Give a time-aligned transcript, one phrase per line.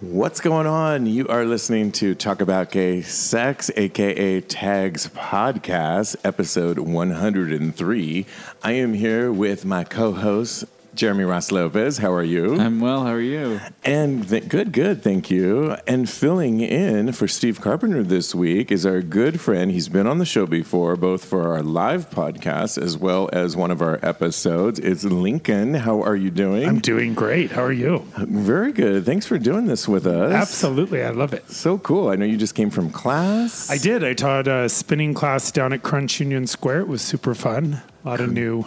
[0.00, 1.06] What's going on?
[1.06, 8.26] You are listening to Talk About Gay Sex, aka Tags Podcast, episode 103.
[8.64, 10.64] I am here with my co host,
[10.94, 11.98] Jeremy Ross Lopez.
[11.98, 12.58] How are you?
[12.60, 13.04] I'm well.
[13.04, 13.60] How are you?
[13.84, 15.76] And th- good, good, thank you.
[15.86, 19.70] And filling in for Steve Carpenter this week is our good friend.
[19.72, 23.70] He's been on the show before, both for our live podcast as well as one
[23.70, 24.78] of our episodes.
[24.78, 25.74] It's Lincoln.
[25.74, 26.68] How are you doing?
[26.68, 27.50] I'm doing great.
[27.50, 28.06] How are you?
[28.16, 29.04] Very good.
[29.04, 30.32] Thanks for doing this with us.
[30.32, 31.02] Absolutely.
[31.02, 31.50] I love it.
[31.50, 32.08] So cool.
[32.08, 33.68] I know you just came from class.
[33.70, 34.04] I did.
[34.04, 36.80] I taught a spinning class down at Crunch Union Square.
[36.80, 37.82] It was super fun.
[38.04, 38.66] A lot of new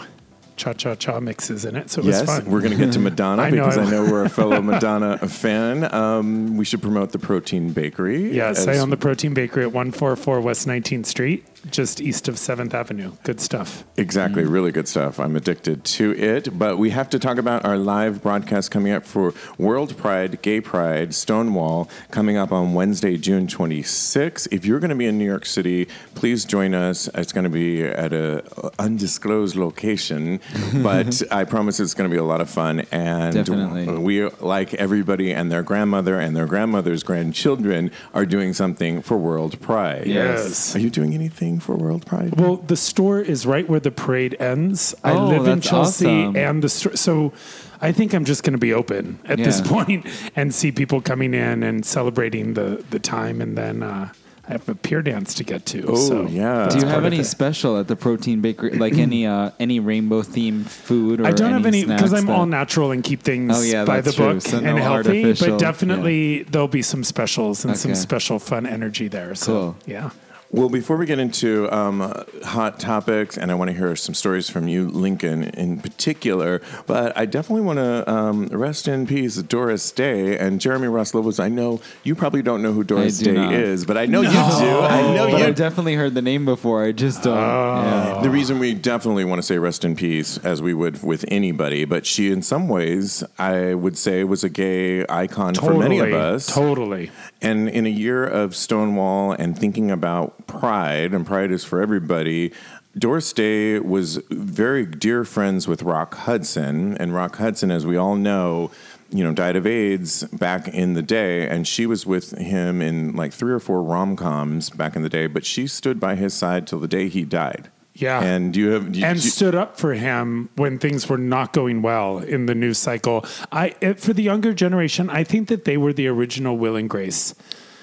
[0.57, 1.89] cha cha cha mixes in it.
[1.89, 2.51] So it yes, was fun.
[2.51, 5.17] we're going to get to Madonna I because I, I- know we're a fellow Madonna
[5.27, 5.93] fan.
[5.93, 8.33] Um, we should promote the Protein Bakery.
[8.33, 12.73] Yes, I own the Protein Bakery at 144 West 19th Street, just east of 7th
[12.73, 13.13] Avenue.
[13.23, 13.83] Good stuff.
[13.97, 14.51] Exactly, mm-hmm.
[14.51, 15.19] really good stuff.
[15.19, 16.57] I'm addicted to it.
[16.57, 20.61] But we have to talk about our live broadcast coming up for World Pride, Gay
[20.61, 24.47] Pride, Stonewall, coming up on Wednesday, June 26th.
[24.51, 27.09] If you're going to be in New York City, please join us.
[27.13, 28.43] It's going to be at a
[28.79, 30.39] undisclosed location,
[30.83, 32.85] but I promise it's going to be a lot of fun.
[32.91, 33.97] And Definitely.
[33.97, 39.59] we, like everybody and their grandmother and their grandmother's grandchildren, are doing something for World
[39.61, 40.07] Pride.
[40.07, 40.75] Yes.
[40.75, 42.39] Are you doing anything for World Pride?
[42.39, 44.93] Well, the store is right where the parade ends.
[45.03, 46.35] I Oh, live in that's Chelsea, awesome.
[46.35, 46.95] and the store.
[46.95, 47.33] So
[47.81, 49.71] I think I'm just going to be open at this Yeah.
[49.71, 54.09] point and see people coming in and celebrating the the time, and then uh,
[54.49, 55.83] I have a pier dance to get to.
[55.89, 56.59] Oh, so yeah.
[56.63, 57.25] that's Do you part have of any it.
[57.25, 58.71] special at the Protein Bakery?
[58.77, 61.19] Like any uh, any rainbow themed food?
[61.19, 63.61] Or I don't have any because snacks I'm that- all natural and keep things Oh,
[63.61, 64.33] yeah, by the that's true.
[64.35, 65.09] book So and no healthy.
[65.25, 67.99] artificial- But definitely there'll be some specials and some Okay.
[67.99, 69.35] special fun energy there.
[69.35, 69.75] So Cool.
[69.85, 70.09] yeah.
[70.49, 74.49] Well, before we get into um, hot topics, and I want to hear some stories
[74.49, 79.91] from you, Lincoln, in particular, but I definitely want to um, rest in peace Doris
[79.91, 81.39] Day and Jeremy Ross Lopez.
[81.41, 83.53] I know you probably don't know who Doris Day not.
[83.53, 84.37] is, but I know you do.
[84.37, 85.45] I know But you.
[85.47, 86.81] I've definitely heard the name before.
[86.81, 87.35] I just don't.
[87.35, 88.19] yeah.
[88.23, 91.83] The reason we definitely want to say rest in peace, as we would with anybody,
[91.83, 96.13] but she, in some ways, I would say, was a gay icon for many of
[96.13, 96.45] us.
[96.47, 97.11] Totally.
[97.41, 102.51] And in a year of Stonewall and thinking about pride, and pride is for everybody,
[102.97, 106.97] Doris Day was very dear friends with Rock Hudson.
[106.97, 108.71] And Rock Hudson, as we all know,
[109.11, 113.15] you know, died of AIDS back in the day, and she was with him in
[113.15, 115.27] like three or four rom coms back in the day.
[115.27, 117.69] But she stood by his side till the day he died.
[117.93, 118.21] Yeah.
[118.21, 121.81] and you have you, and you- stood up for him when things were not going
[121.81, 123.25] well in the news cycle.
[123.51, 127.33] I for the younger generation, I think that they were the original Will and Grace.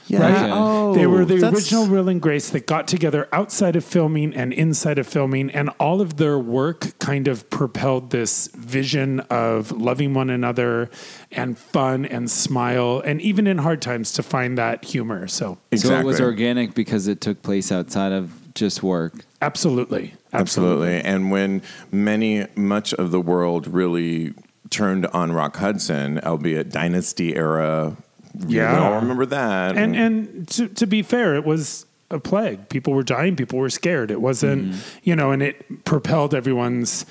[0.06, 0.42] Yeah.
[0.42, 0.50] Right.
[0.52, 4.34] Oh, they were the that's- original Will and Grace that got together outside of filming
[4.34, 9.72] and inside of filming, and all of their work kind of propelled this vision of
[9.72, 10.90] loving one another
[11.32, 15.26] and fun and smile, and even in hard times to find that humor.
[15.28, 19.24] So, So it was organic because it took place outside of just work.
[19.42, 21.00] absolutely, Absolutely.
[21.00, 21.62] And when
[21.92, 24.34] many, much of the world really
[24.70, 27.96] turned on Rock Hudson, albeit Dynasty era,
[28.46, 28.72] Yeah.
[28.72, 29.76] we all remember that.
[29.76, 32.68] And and to, to be fair, it was a plague.
[32.68, 33.36] People were dying.
[33.36, 34.10] People were scared.
[34.10, 34.98] It wasn't, Mm-hmm.
[35.04, 37.06] you know, and it propelled everyone's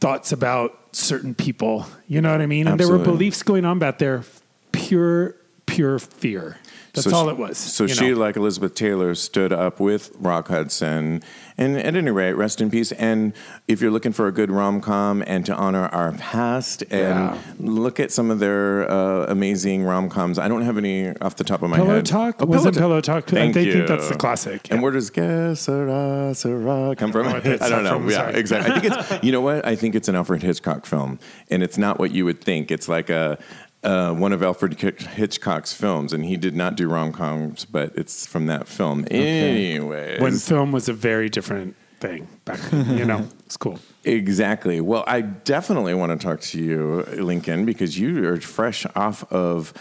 [0.00, 1.86] thoughts about certain people.
[2.08, 2.66] You know what I mean?
[2.66, 4.24] And there were beliefs going on back there,
[4.72, 5.36] pure,
[5.66, 6.58] pure fear.
[6.92, 7.56] That's So- all it was.
[7.58, 8.16] So she, know.
[8.18, 11.22] like Elizabeth Taylor, stood up with Rock Hudson.
[11.56, 12.90] And at any rate, rest in peace.
[12.92, 13.34] And
[13.68, 17.00] if you're looking for a good rom com and to honor our past and
[17.34, 17.36] Yeah.
[17.58, 21.44] look at some of their uh, amazing rom coms, I don't have any off the
[21.44, 22.06] top of my Pillow head.
[22.06, 23.26] Talk Oh, wasn't Pillow Pillow Talk.
[23.26, 23.72] Thank I you.
[23.74, 24.68] think that's the classic.
[24.70, 27.26] And where does Que sera, sera come from?
[27.26, 27.90] Oh, I don't not know.
[27.98, 28.72] from- yeah, exactly.
[28.72, 29.66] I think it's, you know what?
[29.66, 31.18] I think it's an Alfred Hitchcock film.
[31.50, 32.70] And it's not what you would think.
[32.70, 33.38] It's like a,
[33.82, 36.12] uh, one of Alfred Hitchcock's films.
[36.12, 39.06] And he did not do rom coms, but it's from that film.
[39.10, 40.20] Anyways.
[40.20, 42.98] when film was a very different thing back then.
[42.98, 43.78] You know, it's cool.
[44.04, 44.80] Exactly.
[44.80, 49.72] Well, I definitely want to talk to you, Lincoln, because you are fresh off of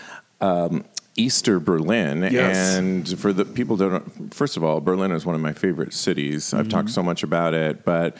[0.41, 0.85] um,
[1.15, 2.27] Easter Berlin.
[2.29, 2.77] Yes.
[2.77, 5.93] And for the people that don't, first of all, Berlin is one of my favorite
[5.93, 6.53] cities.
[6.53, 8.17] I've talked so much about it, but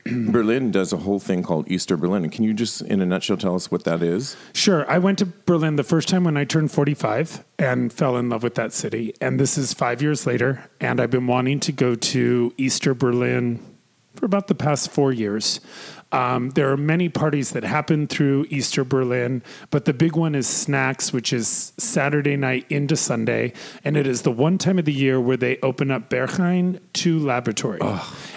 [0.32, 2.28] Berlin does a whole thing called Easter Berlin.
[2.30, 4.36] Can you just, in a nutshell, tell us what that is?
[4.52, 4.90] Sure.
[4.90, 8.42] I went to Berlin the first time when I turned 45 and fell in love
[8.42, 9.14] with that city.
[9.20, 10.70] And this is five years later.
[10.80, 13.64] And I've been wanting to go to Easter Berlin
[14.14, 15.60] for about the past four years.
[16.12, 20.46] Um, there are many parties that happen through Easter Berlin, but the big one is
[20.46, 23.52] Snax, which is Saturday night into Sunday.
[23.84, 27.18] And it is the one time of the year where they open up Berghain to
[27.18, 27.80] Laboratory.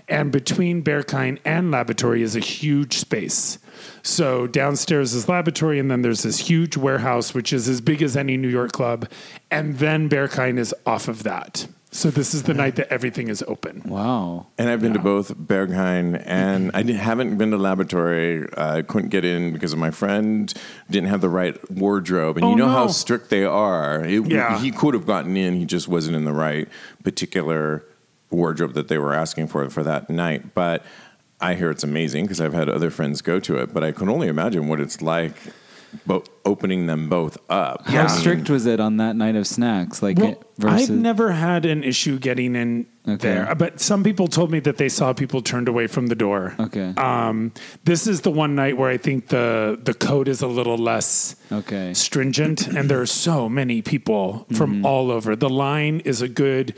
[0.07, 3.57] And between Berghain and Laboratory is a huge space.
[4.03, 8.15] So downstairs is laboratory, and then there's this huge warehouse, which is as big as
[8.15, 9.09] any New York club,
[9.49, 11.67] and then Berghain is off of that.
[11.95, 13.83] So this is the night that everything is open.
[13.85, 14.47] Wow.
[14.57, 18.47] And I've been to both Berghain and I di- haven't been to Laboratory.
[18.57, 20.51] I couldn't get in because of my friend
[20.89, 22.37] didn't have the right wardrobe.
[22.37, 22.91] And Oh, you know how no.
[22.91, 24.03] strict they are.
[24.03, 24.59] It- Yeah.
[24.59, 26.67] He could have gotten in, he just wasn't in the right
[27.03, 27.83] particular
[28.31, 30.55] wardrobe that they were asking for for that night.
[30.55, 30.83] But
[31.39, 33.71] I hear it's amazing because I've had other friends go to it.
[33.71, 35.35] But I can only imagine what it's like
[36.05, 37.85] bo- opening them both up.
[37.87, 40.01] How strict was it on that night of Snax?
[40.01, 43.17] Like Well, it- versus I've never had an issue getting in Okay.
[43.17, 46.53] there, but some people told me that they saw people turned away from the door.
[46.59, 46.93] Okay.
[46.95, 47.51] Um,
[47.83, 51.35] this is the one night where I think the the code is a little less
[51.51, 51.93] Okay.
[51.93, 54.85] stringent, and there are so many people from Mm-hmm.
[54.85, 55.35] all over.
[55.35, 56.73] The line is a good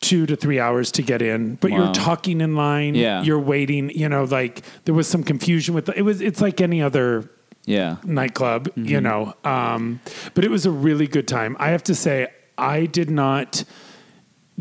[0.00, 1.76] two to three hours to get in, but Wow.
[1.84, 2.94] you're talking in line.
[2.94, 3.22] Yeah.
[3.22, 3.90] you're waiting.
[3.94, 6.02] You know, like there was some confusion with the, it.
[6.02, 7.30] Was it's like any other
[7.66, 7.96] Yeah.
[8.04, 8.84] nightclub, Mm-hmm.
[8.86, 9.34] you know.
[9.44, 10.00] Um,
[10.34, 11.56] but it was a really good time.
[11.60, 13.64] I have to say, I did not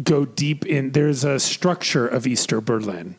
[0.03, 0.91] go deep in.
[0.91, 3.15] There's a structure of Easter Berlin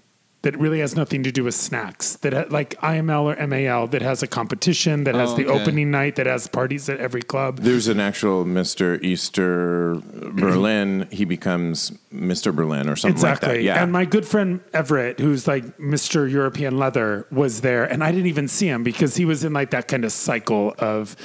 [0.47, 2.21] that really has nothing to do with Snax.
[2.21, 5.61] That ha- like IML or MAL that has a competition that has Oh, the okay.
[5.61, 7.59] opening night that has parties at every club.
[7.63, 9.03] There's an actual Mr.
[9.03, 9.97] Easter
[10.35, 11.09] Berlin.
[11.11, 12.55] He becomes Mr.
[12.55, 13.49] Berlin or something Exactly.
[13.49, 13.63] like that.
[13.65, 13.83] Yeah.
[13.83, 16.31] And my good friend Everett, who's like Mr.
[16.31, 17.83] European Leather, was there.
[17.85, 20.77] And I didn't even see him because he was in like that kind of cycle
[20.79, 21.17] of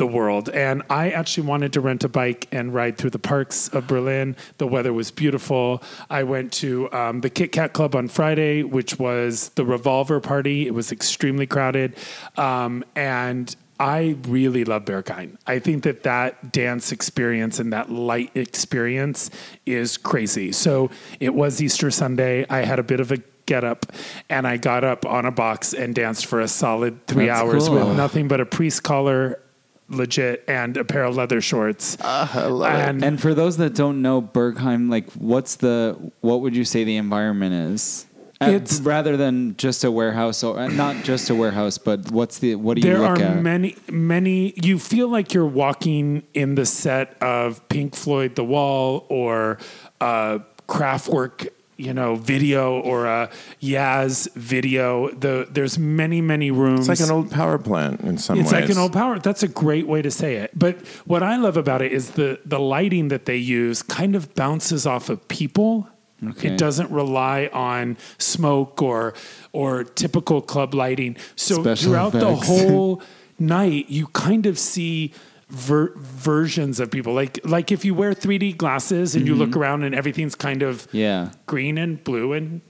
[0.00, 0.48] the world.
[0.48, 4.34] And I actually wanted to rent a bike and ride through the parks of Berlin.
[4.56, 5.82] The weather was beautiful.
[6.08, 10.66] I went to um, the Kit Kat Club on Friday, which was the Revolver Party.
[10.66, 11.96] It was extremely crowded.
[12.38, 15.36] Um, and I really love Berghain.
[15.46, 19.30] I think that that dance experience and that light experience
[19.66, 20.50] is crazy.
[20.52, 22.46] So it was Easter Sunday.
[22.48, 23.86] I had a bit of a get up
[24.28, 27.68] and I got up on a box and danced for a solid three That's hours
[27.68, 27.88] cool.
[27.88, 29.40] with nothing but a priest collar,
[29.90, 31.96] legit, and a pair of leather shorts.
[32.00, 36.84] and And for those that don't know Berghain, like what's the what would you say
[36.84, 38.06] the environment is?
[38.42, 42.54] Uh, rather than just a warehouse or uh, not just a warehouse, but what's the
[42.54, 43.42] what do you there look are at?
[43.42, 49.04] many many you feel like you're walking in the set of pink floyd the wall
[49.10, 49.58] or
[50.00, 51.48] a Kraftwerk
[51.80, 53.30] you know video or a
[53.60, 58.38] yaz video the there's many many rooms it's like an old power plant in some
[58.38, 58.62] it's ways.
[58.62, 59.18] like an old power.
[59.18, 60.50] That's a great way to say it.
[60.58, 64.34] But what I love about it is the the lighting that they use kind of
[64.34, 65.88] bounces off of people.
[66.22, 66.48] Okay.
[66.48, 69.14] It doesn't rely on smoke or
[69.52, 71.16] or typical club lighting.
[71.36, 73.02] So Special throughout the whole
[73.38, 75.12] night, you kind of see
[75.50, 77.12] ver- versions of people.
[77.12, 80.86] Like like if you wear 3D glasses and you look around and everything's kind of
[80.88, 80.96] Mm-hmm.
[80.96, 81.30] yeah.
[81.46, 82.60] green and blue and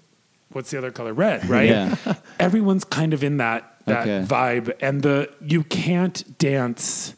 [0.52, 1.12] what's the other color?
[1.12, 1.68] Red, right?
[1.68, 1.96] Yeah.
[2.40, 4.26] Everyone's kind of in that that Okay.
[4.26, 7.14] vibe, and the you can't dance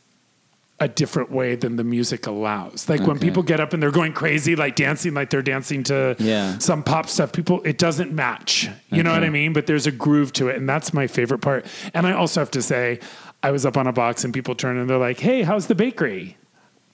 [0.81, 2.89] a different way than the music allows.
[2.89, 6.17] Like when people get up and they're going crazy, like dancing, like they're dancing to
[6.19, 6.59] Yeah.
[6.59, 7.33] some pop stuff.
[7.33, 8.69] People, it doesn't match.
[8.91, 9.53] You know what I mean?
[9.53, 11.67] But there's a groove to it, and that's my favorite part.
[11.95, 12.99] And I also have to say,
[13.43, 15.75] I was up on a box and people turn and they're like, "Hey, how's the
[15.75, 16.37] bakery?"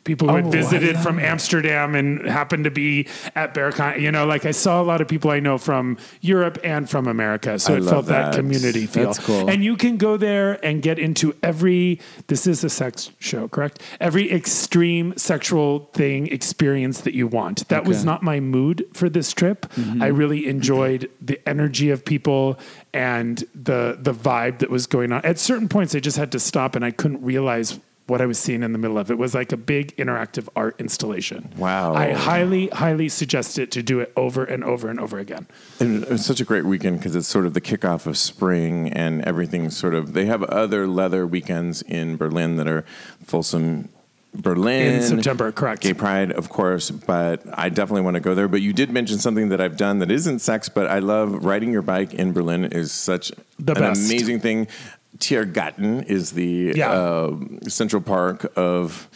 [0.08, 1.18] People who had Oh, visited from.
[1.18, 4.00] Amsterdam and happened to be at Berghain.
[4.00, 7.06] You know, like I saw a lot of people I know from Europe and from
[7.06, 7.58] America.
[7.58, 8.32] So I it felt that.
[8.32, 8.34] that.
[8.34, 9.04] community feel.
[9.04, 9.48] That's cool.
[9.50, 13.82] And you can go there and get into every, this is a sex show, correct?
[14.00, 17.68] Every extreme sexual thing experience that you want.
[17.68, 19.66] That was not my mood for this trip.
[19.76, 20.02] Mm-hmm.
[20.02, 22.58] I really enjoyed the energy of people
[22.94, 25.20] and the the vibe that was going on.
[25.24, 27.78] At certain points, I just had to stop and I couldn't realize
[28.08, 29.10] what I was seeing in the middle of.
[29.10, 31.52] It was like a big interactive art installation.
[31.56, 31.94] Wow.
[31.94, 35.46] I highly, highly suggest it to do it over and over and over again.
[35.78, 39.22] And it's such a great weekend because it's sort of the kickoff of spring and
[39.24, 40.14] everything's sort of.
[40.14, 42.84] They have other leather weekends in Berlin that are
[43.24, 43.90] Folsom,
[44.34, 44.96] Berlin.
[44.96, 45.82] In September, correct.
[45.82, 48.48] Gay Pride, of course, but I definitely want to go there.
[48.48, 51.72] But you did mention something that I've done that isn't sex, but I love riding
[51.72, 54.10] your bike in Berlin is such The an best.
[54.10, 54.68] amazing thing.
[55.18, 56.90] Tiergarten is the Yeah.
[56.90, 57.36] uh,
[57.68, 59.08] central park of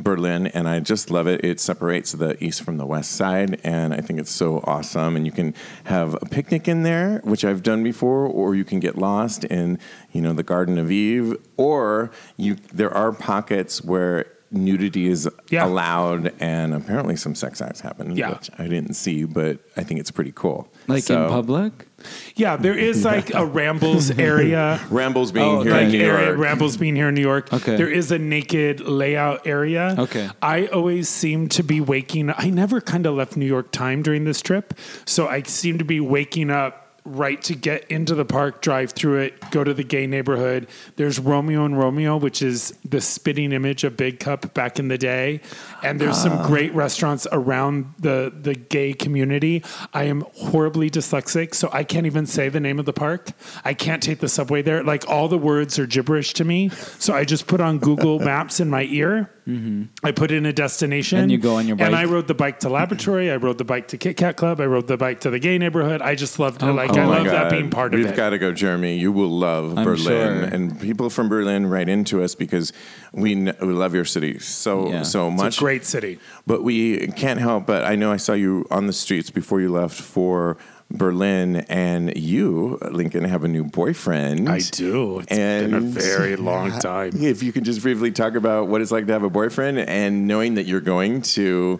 [0.00, 1.44] Berlin, and I just love it.
[1.44, 5.16] It separates the east from the west side, and I think it's so awesome.
[5.16, 8.78] And you can have a picnic in there, which I've done before, or you can
[8.78, 9.78] get lost in,
[10.12, 12.56] you know, the Garden of Eve, or you.
[12.72, 15.66] There are pockets where nudity is Yeah.
[15.66, 18.30] allowed, and apparently some sex acts happen, Yeah.
[18.30, 20.68] which I didn't see, but I think it's pretty cool.
[20.86, 21.87] Like So- in public?
[22.36, 24.80] Yeah, there is like a Rambles area.
[24.90, 26.38] Rambles being Oh, here like in New area, York.
[26.38, 27.52] Rambles being here in New York.
[27.52, 27.76] Okay.
[27.76, 29.94] There is a naked layout area.
[29.98, 30.28] Okay.
[30.40, 34.24] I always seem to be waking I never kind of left New York time during
[34.24, 34.74] this trip.
[35.06, 36.84] So I seem to be waking up
[37.16, 40.68] right to get into the park, drive through it, go to the gay neighborhood.
[40.96, 44.98] There's Romeo and Romeo, which is the spitting image of Big Cup back in the
[44.98, 45.40] day.
[45.82, 46.46] And there's some ah.
[46.46, 49.64] great restaurants around the the gay community.
[49.94, 53.30] I am horribly dyslexic, so I can't even say the name of the park.
[53.64, 54.82] I can't take the subway there.
[54.82, 56.70] Like all the words are gibberish to me.
[56.98, 59.30] So I just put on Google Maps in my ear.
[59.48, 59.84] Mm-hmm.
[60.06, 61.18] I put in a destination.
[61.18, 61.86] And you go on your bike.
[61.86, 61.96] And.
[61.96, 63.30] I rode the bike to Laboratory.
[63.30, 64.60] I rode the bike to Kit Kat Club.
[64.60, 66.02] I rode the bike to the gay neighborhood.
[66.02, 66.66] I just loved it.
[66.66, 67.50] Oh, like oh Oh I my love that God.
[67.50, 68.08] being part We've of it.
[68.10, 68.96] We've got to go, Jeremy.
[68.98, 70.44] You will love I'm Berlin, sure.
[70.44, 72.72] and people from Berlin write into us because
[73.12, 75.02] we, kn- we love your city so Yeah.
[75.02, 75.56] so it's much.
[75.58, 76.18] a great city.
[76.46, 79.70] But we can't help but I know I saw you on the streets before you
[79.70, 80.56] left for
[80.90, 84.48] Berlin, and you, Lincoln, have a new boyfriend.
[84.48, 85.18] I do.
[85.20, 87.10] It's been a very long time.
[87.22, 90.26] If you can just briefly talk about what it's like to have a boyfriend and
[90.26, 91.78] knowing that you're going to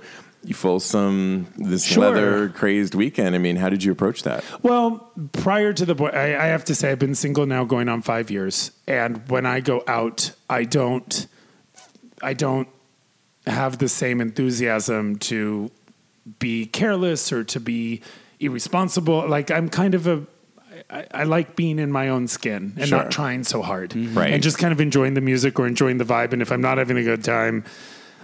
[0.55, 2.01] Folsom this Sure.
[2.13, 3.35] weather crazed weekend.
[3.35, 4.45] I mean, how did you approach that?
[4.63, 7.89] Well, prior to the boy, I, I have to say I've been single now going
[7.89, 11.27] on five years, and when I go out, I don't,
[12.23, 12.69] I don't
[13.47, 15.71] have the same enthusiasm to
[16.39, 18.03] be careless or to be
[18.41, 19.27] irresponsible.
[19.29, 20.27] Like I'm kind of a.
[20.91, 22.99] I, I like being in my own skin and Sure.
[22.99, 24.33] not trying so hard, Right.
[24.33, 26.33] And just kind of enjoying the music or enjoying the vibe.
[26.33, 27.65] And if I'm not having a good time,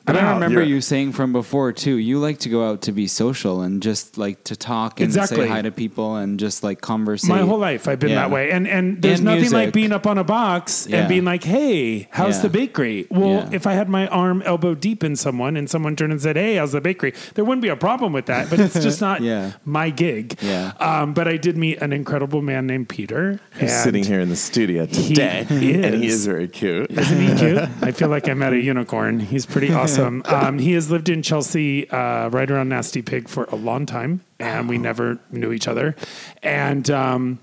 [0.06, 1.96] But I'm I remember You're- you saying from before too.
[1.96, 5.38] You like to go out to be social and just like to talk and Exactly.
[5.38, 7.25] say hi to people and just like converse.
[7.25, 8.16] My whole life I've been Yeah.
[8.16, 8.50] that way.
[8.50, 10.99] And and there's And nothing like being up on a box Yeah.
[11.00, 12.42] and being like, "Hey, how's Yeah.
[12.42, 13.49] the bakery?" Well, Yeah.
[13.52, 16.56] if I had my arm elbow deep in someone and someone turned and said, "Hey,
[16.56, 19.52] how's the bakery?" There wouldn't be a problem with that, but it's just not Yeah.
[19.64, 20.37] my gig.
[20.42, 20.73] Yeah.
[20.80, 23.40] Um, but I did meet an incredible man named Peter.
[23.58, 26.14] He's sitting here in the studio he today, and he is.
[26.20, 26.90] is very cute.
[26.90, 27.62] Isn't he cute?
[27.80, 29.20] I feel like I met a unicorn.
[29.20, 29.93] He's pretty awesome.
[30.34, 34.20] Um, he has lived in Chelsea, uh, right around Nasty Pig, for a long time,
[34.38, 35.94] and we never knew each other.
[36.42, 37.38] And um,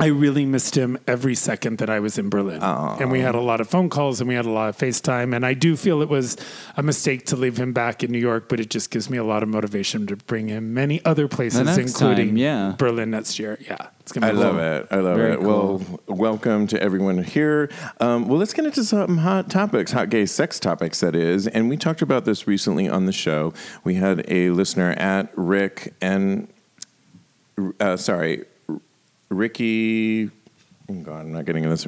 [0.00, 2.62] I really missed him every second that I was in Berlin.
[2.62, 5.34] And we had a lot of phone calls and we had a lot of FaceTime.
[5.36, 6.36] And I do feel it was
[6.76, 9.24] a mistake to leave him back in New York, but it just gives me a
[9.24, 12.74] lot of motivation to bring him many other places, including time, yeah.
[12.78, 13.58] Berlin next year.
[13.60, 14.88] Yeah, it's gonna be I be love it.
[14.90, 15.42] I love Very it.
[15.42, 17.70] Well, welcome to everyone here.
[18.00, 21.46] Um, well, let's get into some hot topics, hot gay sex topics, that is.
[21.46, 23.52] And we talked about this recently on the show.
[23.84, 26.48] We had a listener at Rick and,
[27.78, 28.44] uh, sorry,
[29.30, 30.30] Ricky.
[30.88, 31.86] Oh God, I'm not getting this.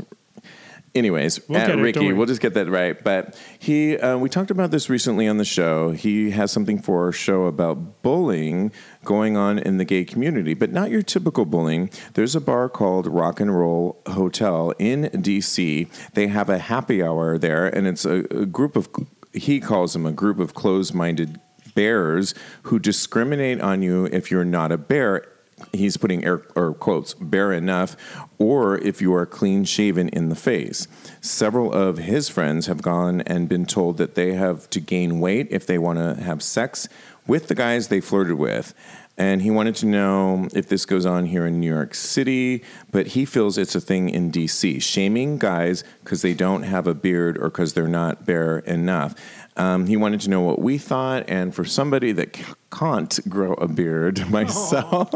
[0.94, 3.02] Anyways, We'll at it, Ricky, we'll just get that right.
[3.02, 5.92] But he, uh, we talked about this recently on the show.
[5.92, 8.72] He has something for our show about bullying
[9.02, 11.88] going on in the gay community, but not your typical bullying.
[12.12, 15.88] There's a bar called Rock and Roll Hotel in DC.
[16.12, 18.90] They have a happy hour there, and it's a, a group of,
[19.32, 21.40] he calls them a group of closed minded
[21.74, 22.34] bears
[22.64, 25.31] who discriminate on you if you're not a bear
[25.72, 27.96] he's putting air or quotes bare enough
[28.38, 30.88] or if you are clean shaven in the face
[31.20, 35.46] several of his friends have gone and been told that they have to gain weight
[35.50, 36.88] if they want to have sex
[37.26, 38.74] with the guys they flirted with
[39.18, 43.08] and he wanted to know if this goes on here in New York City, but
[43.08, 47.36] he feels it's a thing in DC, shaming guys because they don't have a beard
[47.36, 49.14] or because they're not bare enough.
[49.56, 53.52] Um, he wanted to know what we thought, and for somebody that c- can't grow
[53.54, 55.10] a beard myself,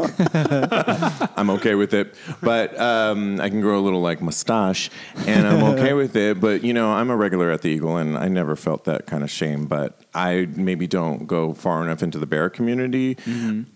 [1.37, 2.13] I'm okay with it.
[2.41, 4.91] But um, I can grow a little like mustache,
[5.25, 6.39] and I'm okay with it.
[6.39, 9.23] But you know, I'm a regular at the Eagle, and I never felt that kind
[9.23, 9.65] of shame.
[9.65, 13.17] But I maybe don't go far enough into the bear community.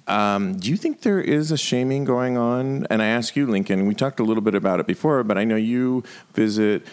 [0.07, 2.85] Um, do you think there is a shaming going on?
[2.91, 3.87] And I ask you, Lincoln.
[3.87, 6.03] We talked a little bit about it before, but I know you
[6.35, 6.85] visit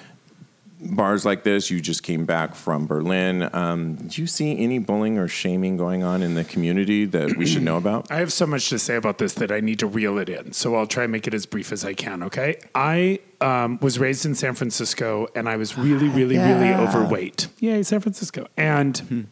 [0.80, 1.70] bars like this.
[1.70, 3.49] You just came back from Berlin.
[3.52, 7.47] Um, do you see any bullying or shaming going on in the community that we
[7.47, 8.06] should know about?
[8.11, 10.52] I have so much to say about this that I need to reel it in.
[10.52, 12.61] So I'll try and make it as brief as I can, okay?
[12.75, 17.49] I um, was raised in San Francisco and I was really, really, really overweight.
[17.61, 18.47] Yay, San Francisco.
[18.56, 19.28] And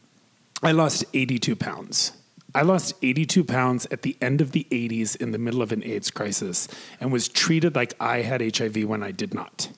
[0.63, 2.13] I lost 82 pounds.
[2.55, 5.85] I lost 82 pounds at the end of the 80s in the middle of an
[5.85, 6.69] AIDS crisis
[7.01, 9.69] and was treated like I had HIV when I did not.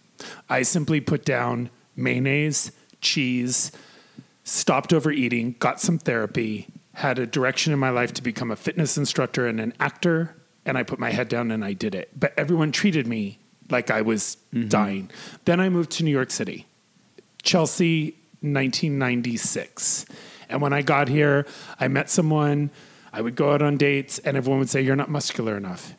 [0.48, 3.72] I simply put down mayonnaise, cheese,
[4.44, 8.96] stopped overeating, got some therapy, had a direction in my life to become a fitness
[8.96, 10.34] instructor and an actor,
[10.64, 12.10] and I put my head down and I did it.
[12.18, 13.38] But everyone treated me
[13.70, 14.68] like I was mm-hmm.
[14.68, 15.10] dying.
[15.44, 16.66] Then I moved to New York City.
[17.42, 18.10] Chelsea
[18.40, 20.06] 1996.
[20.48, 21.46] And when I got here,
[21.78, 22.70] I met someone,
[23.12, 25.94] I would go out on dates, and everyone would say, You're not muscular enough.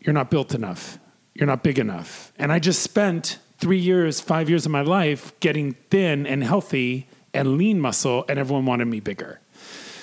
[0.00, 0.98] You're not built enough.
[1.34, 2.32] You're not big enough.
[2.38, 7.08] And I just spent three years, five years of my life getting thin and healthy
[7.32, 9.40] and lean muscle, and everyone wanted me bigger.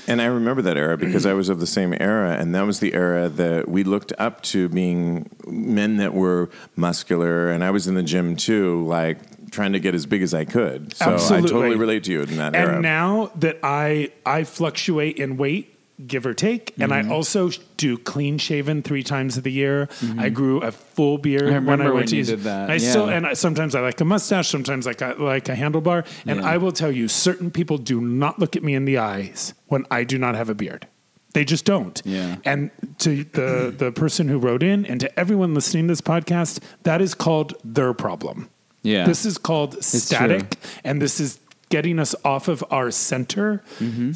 [0.08, 2.80] And I remember that era because I was of the same era, and that was
[2.80, 7.52] the era that we looked up to being men that were muscular.
[7.52, 10.44] And I was in the gym too, like trying to get as big as I
[10.44, 10.96] could.
[10.96, 11.50] So Absolutely.
[11.50, 12.74] I totally relate to you in that And era.
[12.74, 15.71] And now that I I fluctuate in weight,
[16.08, 17.12] give or take, and Mm-hmm.
[17.12, 19.88] I also do clean shaven three times of the year.
[20.18, 22.78] I grew a full beard I when I went when to you did that, I
[22.78, 26.06] still and I, sometimes I like a mustache, sometimes I like a handlebar.
[26.26, 26.50] And Yeah.
[26.54, 29.86] I will tell you, certain people do not look at me in the eyes when
[29.92, 30.88] I do not have a beard.
[31.34, 32.02] They just don't.
[32.04, 32.38] Yeah.
[32.44, 36.60] And to the the person who wrote in and to everyone listening to this podcast,
[36.84, 38.50] that is called their problem.
[38.84, 39.06] Yeah.
[39.06, 40.72] This is called static, true.
[40.84, 41.40] and this is
[41.70, 43.64] getting us off of our center.
[43.80, 44.12] Mm-hmm.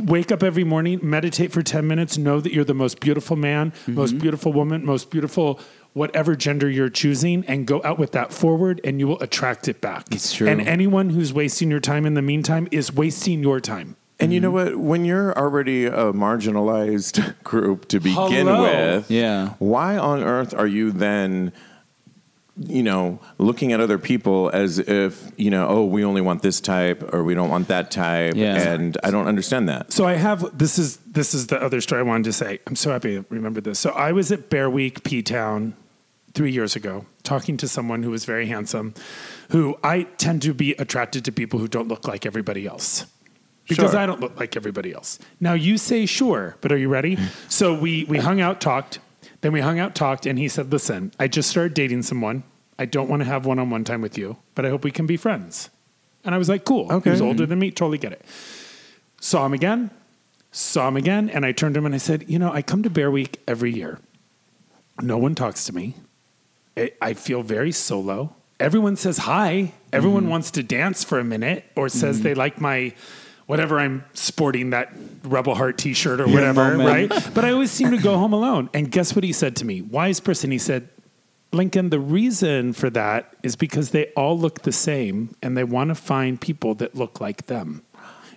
[0.00, 3.70] Wake up every morning, meditate for 10 minutes, know that you're the most beautiful man,
[3.70, 3.94] Mm-hmm.
[3.94, 5.60] most beautiful woman, most beautiful
[5.92, 9.80] whatever gender you're choosing, and go out with that forward, and you will attract it
[9.80, 10.06] back.
[10.12, 10.46] It's true.
[10.48, 13.96] And anyone who's wasting your time in the meantime is wasting your time.
[14.20, 14.76] And you know what?
[14.76, 18.62] When you're already a marginalized group to begin Hello.
[18.98, 19.54] with, Yeah.
[19.58, 21.52] why on earth are you then,
[22.56, 26.60] you know, looking at other people as if, you know, oh, we only want this
[26.60, 28.34] type or we don't want that type?
[28.36, 28.56] Yeah.
[28.56, 29.92] And I don't understand that.
[29.92, 32.60] So I have this is this is the other story I wanted to say.
[32.66, 33.78] I'm so happy to remember this.
[33.78, 35.74] So I was at Bear Week P Town
[36.34, 38.94] three years ago, talking to someone who was very handsome,
[39.50, 43.06] who I tend to be attracted to people who don't look like everybody else.
[43.68, 44.00] Because Sure.
[44.00, 45.18] I don't look like everybody else.
[45.38, 47.16] Now you say sure, but are you ready?
[47.48, 48.98] so we we hung out, talked,
[49.42, 52.42] then we hung out, talked, and he said, Listen, I just started dating someone.
[52.78, 54.90] I don't want to have one on one time with you, but I hope we
[54.90, 55.70] can be friends.
[56.24, 56.90] And I was like, Cool.
[56.92, 57.10] Okay.
[57.10, 58.24] He was older than me, totally get it.
[59.20, 59.90] Saw him again,
[60.52, 62.82] saw him again, and I turned to him and I said, You know, I come
[62.82, 63.98] to Bear Week every year.
[65.02, 65.94] No one talks to me.
[66.76, 68.34] I, I feel very solo.
[68.58, 69.72] Everyone says hi.
[69.92, 70.30] Everyone Mm-hmm.
[70.30, 72.92] wants to dance for a minute or says they like my
[73.50, 74.92] whatever I'm sporting that
[75.24, 77.10] Rebel Heart t shirt or whatever, moment.
[77.10, 77.30] right?
[77.34, 78.70] But I always seem to go home alone.
[78.72, 79.82] And guess what he said to me?
[79.82, 80.52] Wise person.
[80.52, 80.88] He said,
[81.52, 85.88] Lincoln, the reason for that is because they all look the same and they want
[85.88, 87.82] to find people that look like them.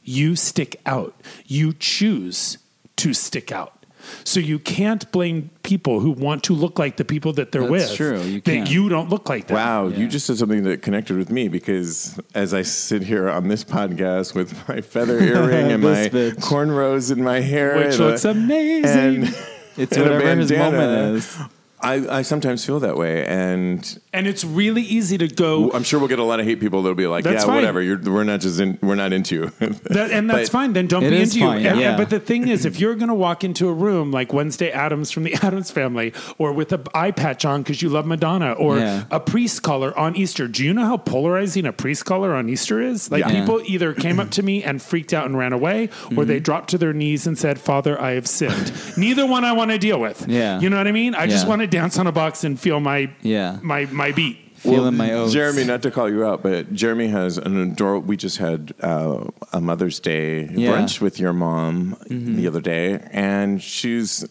[0.04, 1.14] You stick out.
[1.46, 2.58] You choose
[2.96, 3.83] to stick out.
[4.24, 7.90] So you can't blame people who want to look like the people that they're That's
[7.90, 7.96] with.
[7.98, 8.22] true.
[8.22, 8.70] You that can't.
[8.72, 9.56] you don't look like them.
[9.56, 9.98] Wow, Yeah.
[9.98, 13.64] you just said something that connected with me because as I sit here on this
[13.64, 16.42] podcast with my feather earring and my This bitch.
[16.44, 19.24] cornrows in my hair, Which and a- looks amazing.
[19.26, 19.36] and-
[19.76, 21.38] It's and a whatever his moment is.
[21.84, 25.72] I, I sometimes feel that way, and And it's really easy to go.
[25.72, 27.56] I'm sure we'll get a lot of hate people that'll be like, That's "Yeah, fine.
[27.58, 27.82] whatever.
[27.82, 29.52] You're, we're not just in, we're not into you."
[29.94, 30.74] That, and that's But- fine.
[30.74, 31.70] Then don't It be is into fine, you.
[31.70, 31.90] And- yeah.
[31.90, 34.72] and- but the thing is, if you're going to walk into a room like Wednesday
[34.72, 38.54] Addams from the Addams Family, or with an eye patch on because you love Madonna,
[38.54, 39.04] or Yeah.
[39.12, 42.82] a priest collar on Easter, do you know how polarizing a priest collar on Easter
[42.82, 43.12] is?
[43.12, 43.40] Like Yeah.
[43.42, 46.44] people either came up to me and freaked out and ran away, or they Mm-hmm.
[46.44, 49.78] dropped to their knees and said, "Father, I have sinned." Neither one I want to
[49.78, 50.26] deal with.
[50.28, 50.60] Yeah.
[50.60, 51.14] you know what I mean.
[51.16, 51.50] I just Yeah.
[51.50, 53.58] want to dance on a box and feel my Yeah.
[53.62, 54.38] my my beat.
[54.58, 55.34] Feeling my oats.
[55.34, 58.08] Jeremy, not to call you out, but Jeremy has an adorable.
[58.08, 60.70] We just had uh, a Mother's Day Yeah.
[60.72, 64.26] brunch with your mom the other day, and she's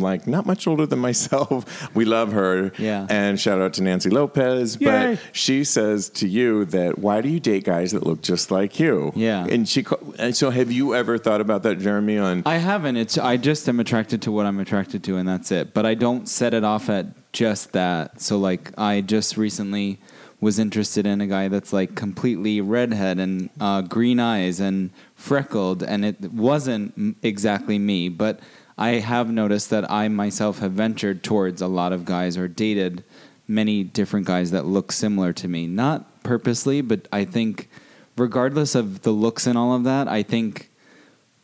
[0.00, 1.88] like not much older than myself.
[1.94, 2.72] We love her.
[2.78, 3.06] Yeah.
[3.08, 4.78] And shout out to Nancy Lopez.
[4.80, 4.86] Yay.
[5.14, 8.78] But she says to you that why do you date guys that look just like
[8.80, 9.12] you?
[9.14, 9.46] Yeah.
[9.46, 9.82] And she.
[9.82, 12.18] ca- And so, have you ever thought about that, Jeremy?
[12.18, 12.96] On I haven't.
[12.96, 15.72] It's I just am attracted to what I'm attracted to, and that's it.
[15.74, 18.20] But I don't set it off at just that.
[18.20, 19.98] So like I just recently
[20.40, 25.82] was interested in a guy that's like completely redhead and uh, green eyes and freckled,
[25.82, 28.08] and it wasn't exactly me.
[28.10, 28.40] But
[28.78, 33.04] I have noticed that I myself have ventured towards a lot of guys or dated
[33.48, 35.66] many different guys that look similar to me.
[35.66, 37.68] Not purposely, but I think
[38.16, 40.70] regardless of the looks and all of that, I think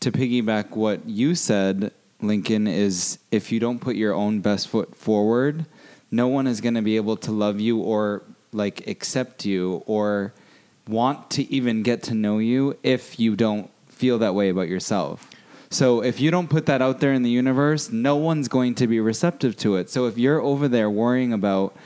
[0.00, 4.94] to piggyback what you said, Lincoln, is if you don't put your own best foot
[4.94, 5.64] forward,
[6.10, 10.34] no one is going to be able to love you or like accept you or
[10.86, 15.31] want to even get to know you if you don't feel that way about yourself.
[15.72, 18.86] So if you don't put that out there in the universe, no one's going to
[18.86, 19.90] be receptive to it.
[19.90, 21.76] So if you're over there worrying about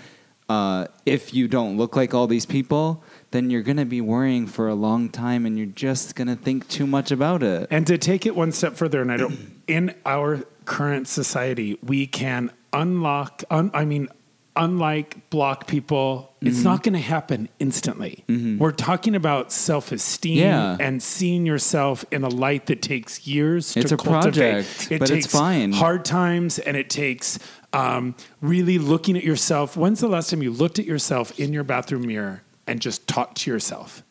[0.48, 4.46] uh, if you don't look like all these people, then you're going to be worrying
[4.46, 7.66] for a long time and you're just going to think too much about it.
[7.70, 12.06] And to take it one step further, and I don't, in our current society, we
[12.06, 14.08] can unlock, un, I mean,
[14.56, 16.48] unlike block people, Mm-hmm.
[16.48, 18.22] it's not going to happen instantly.
[18.28, 20.76] We're talking about self esteem Yeah.
[20.78, 24.32] and seeing yourself in a light that takes years It's to cultivate.
[24.66, 25.72] project, it but it's takes fine.
[25.72, 27.38] hard times and it takes
[27.72, 29.76] um, really looking at yourself.
[29.76, 33.38] When's the last time you looked at yourself in your bathroom mirror and just talked
[33.38, 34.02] to yourself?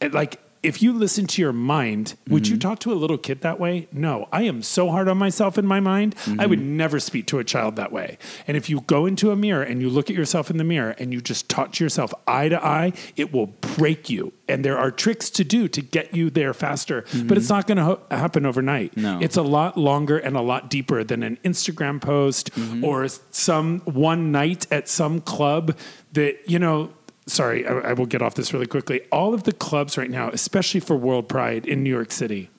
[0.00, 2.68] And like, if you listen to your mind, would you Mm-hmm.
[2.68, 3.86] talk to a little kid that way?
[3.92, 6.14] No, I am so hard on myself in my mind.
[6.38, 6.76] I would Mm-hmm.
[6.76, 8.18] never speak to a child that way.
[8.48, 10.96] And if you go into a mirror and you look at yourself in the mirror
[10.98, 14.32] and you just talk to yourself eye to eye, it will break you.
[14.48, 17.76] And there are tricks to do to get you there faster, but it's not going
[17.78, 18.92] to ho- happen overnight.
[18.92, 19.02] Mm-hmm.
[19.02, 19.18] No.
[19.20, 22.84] It's a lot longer and a lot deeper than an Instagram post Mm-hmm.
[22.84, 25.76] or some one night at some club
[26.12, 26.90] that, you know,
[27.28, 29.00] sorry, I, I will get off this really quickly.
[29.12, 32.50] All of the clubs right now, especially for World Pride in New York City,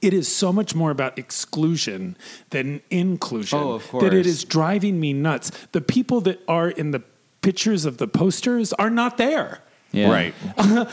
[0.00, 2.16] it is so much more about exclusion
[2.50, 3.58] than inclusion.
[3.58, 4.02] Oh, of course.
[4.02, 5.50] That it is driving me nuts.
[5.72, 7.02] The people that are in the
[7.42, 9.60] pictures of the posters are not there.
[9.92, 10.10] Yeah.
[10.10, 10.34] Right.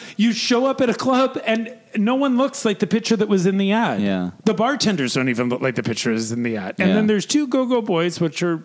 [0.17, 3.45] you show up at a club and no one looks like the picture that was
[3.45, 4.01] in the ad.
[4.01, 4.31] Yeah.
[4.45, 6.75] The bartenders don't even look like the pictures in the ad.
[6.79, 6.95] And Yeah.
[6.95, 8.63] then there's two go go boys, which are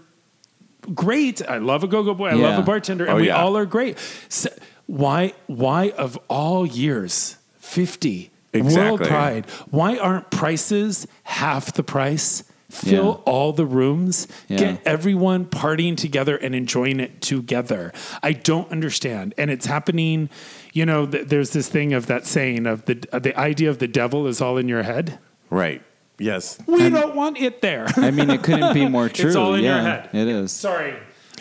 [0.94, 1.46] great.
[1.48, 2.28] I love a go go boy.
[2.28, 3.04] I love a bartender.
[3.04, 3.36] And Oh, we yeah.
[3.42, 3.98] all are great.
[4.28, 4.48] So
[4.86, 12.44] why, why of all years, 50, World Pride, why aren't prices half the price?
[12.68, 13.32] Fill Yeah.
[13.32, 14.56] all the rooms, Yeah.
[14.56, 17.92] get everyone partying together and enjoying it together.
[18.22, 20.30] I don't understand, and it's happening.
[20.72, 23.76] You know, th- there's this thing of that saying of the uh, the idea of
[23.78, 25.18] the devil is all in your head.
[25.50, 25.82] Right.
[26.22, 26.58] Yes.
[26.66, 27.86] We don't want it there.
[27.96, 29.26] I mean, it couldn't be more true.
[29.28, 30.10] It's all in yeah, your head.
[30.12, 30.52] It is.
[30.52, 30.94] Sorry,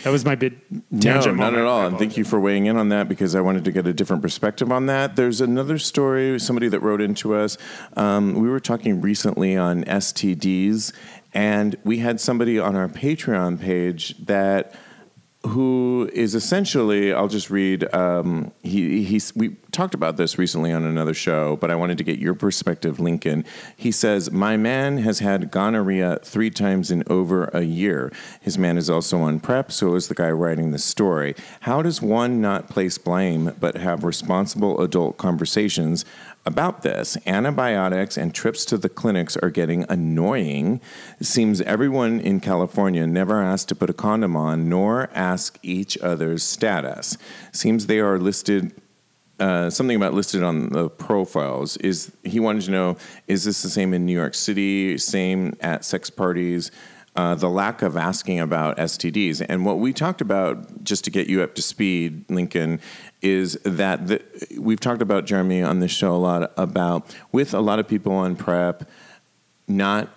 [0.04, 1.38] that was my big No, tangent.
[1.38, 1.58] not moment.
[1.58, 1.86] at all.
[1.86, 4.24] And thank you for weighing in on that because I wanted to get a different
[4.24, 5.16] perspective on that.
[5.16, 7.58] There's another story, somebody that wrote into us.
[7.96, 10.94] Um, we were talking recently on STDs,
[11.34, 14.74] and we had somebody on our Patreon page that
[15.48, 20.84] who is essentially I'll just read um, he he's we talked about this recently on
[20.84, 23.44] another show but I wanted to get your perspective Lincoln.
[23.76, 28.12] He says my man has had gonorrhea 3 times in over a year.
[28.40, 31.34] His man is also on prep so is the guy writing the story.
[31.62, 36.06] How does one not place blame but have responsible adult conversations
[36.46, 37.18] about this.
[37.26, 40.82] Antibiotics and trips to the clinics are getting annoying.
[41.20, 45.98] It seems everyone in California never asked to put a condom on nor ask each
[46.00, 47.18] other's status.
[47.52, 48.74] Seems they are listed.
[49.40, 52.96] Uh, something about listed on the profiles is he wanted to know
[53.28, 56.70] is this the same in New York City, same at sex parties,
[57.16, 59.46] uh, the lack of asking about STDs.
[59.48, 62.80] And what we talked about, just to get you up to speed, Lincoln,
[63.22, 64.22] is that the,
[64.58, 68.14] we've talked about Jeremy on this show a lot about with a lot of people
[68.14, 68.90] on PrEP
[69.68, 70.10] not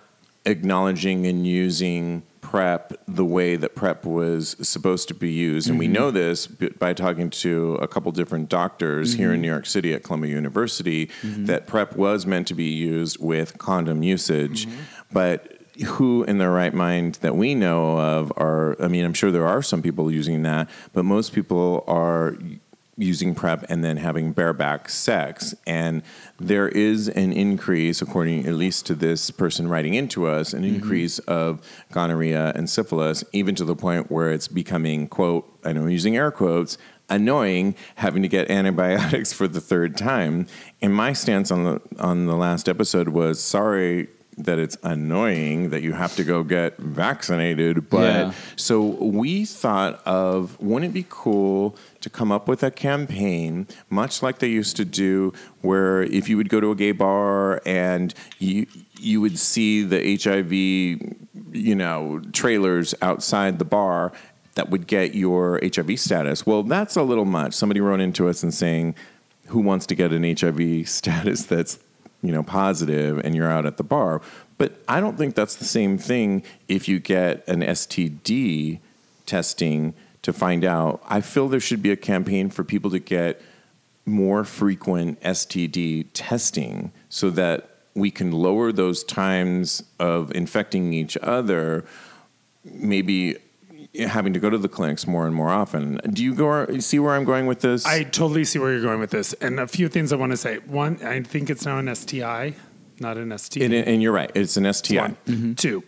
[0.45, 5.67] acknowledging and using PrEP the way that PrEP was supposed to be used.
[5.67, 5.93] And we mm-hmm.
[5.93, 9.41] know this by talking to a couple different doctors here in mm-hmm.
[9.41, 11.45] New York City at Columbia University mm-hmm.
[11.45, 14.67] that PrEP was meant to be used with condom usage.
[15.11, 19.31] But who in their right mind that we know of are, I mean, I'm sure
[19.31, 22.37] there are some people using that, but most people are
[22.97, 25.53] using PrEP and then having bareback sex.
[25.67, 26.01] And
[26.39, 30.75] there is an increase, according at least to this person writing into us, an mm-hmm.
[30.75, 31.61] increase of
[31.91, 36.15] gonorrhea and syphilis, even to the point where it's becoming, quote, I know I'm using
[36.15, 36.77] air quotes,
[37.09, 40.47] annoying having to get antibiotics for the third time.
[40.81, 44.07] And my stance on the on the last episode was sorry
[44.37, 48.31] that it's annoying that you have to go get vaccinated, but Yeah.
[48.57, 54.21] so we thought of wouldn't it be cool to come up with a campaign, much
[54.21, 58.13] like they used to do, where if you would go to a gay bar and
[58.39, 58.65] you
[58.99, 64.11] you would see the HIV, you know, trailers outside the bar
[64.55, 66.45] that would get your HIV status.
[66.45, 67.53] Well, that's a little much.
[67.53, 68.95] Somebody wrote into us and saying,
[69.47, 71.77] "Who wants to get an HIV status that's
[72.25, 74.21] you know positive and you're out at the bar?"
[74.57, 78.79] But I don't think that's the same thing if you get an STD
[79.25, 81.03] testing to find out.
[81.07, 83.41] I feel there should be a campaign for people to get
[84.05, 91.85] more frequent STD testing so that we can lower those times of infecting each other,
[92.63, 93.37] maybe
[93.99, 95.99] having to go to the clinics more and more often.
[96.11, 97.85] Do you go see where I'm going with this?
[97.85, 99.33] I totally see where you're going with this.
[99.33, 100.57] And a few things I want to say.
[100.57, 102.55] One, I think it's now an STI,
[102.99, 103.65] not an STD.
[103.65, 104.31] and, and you're right.
[104.35, 105.01] It's an STI.
[105.01, 105.17] One.
[105.25, 105.53] Mm-hmm.
[105.53, 105.83] Two,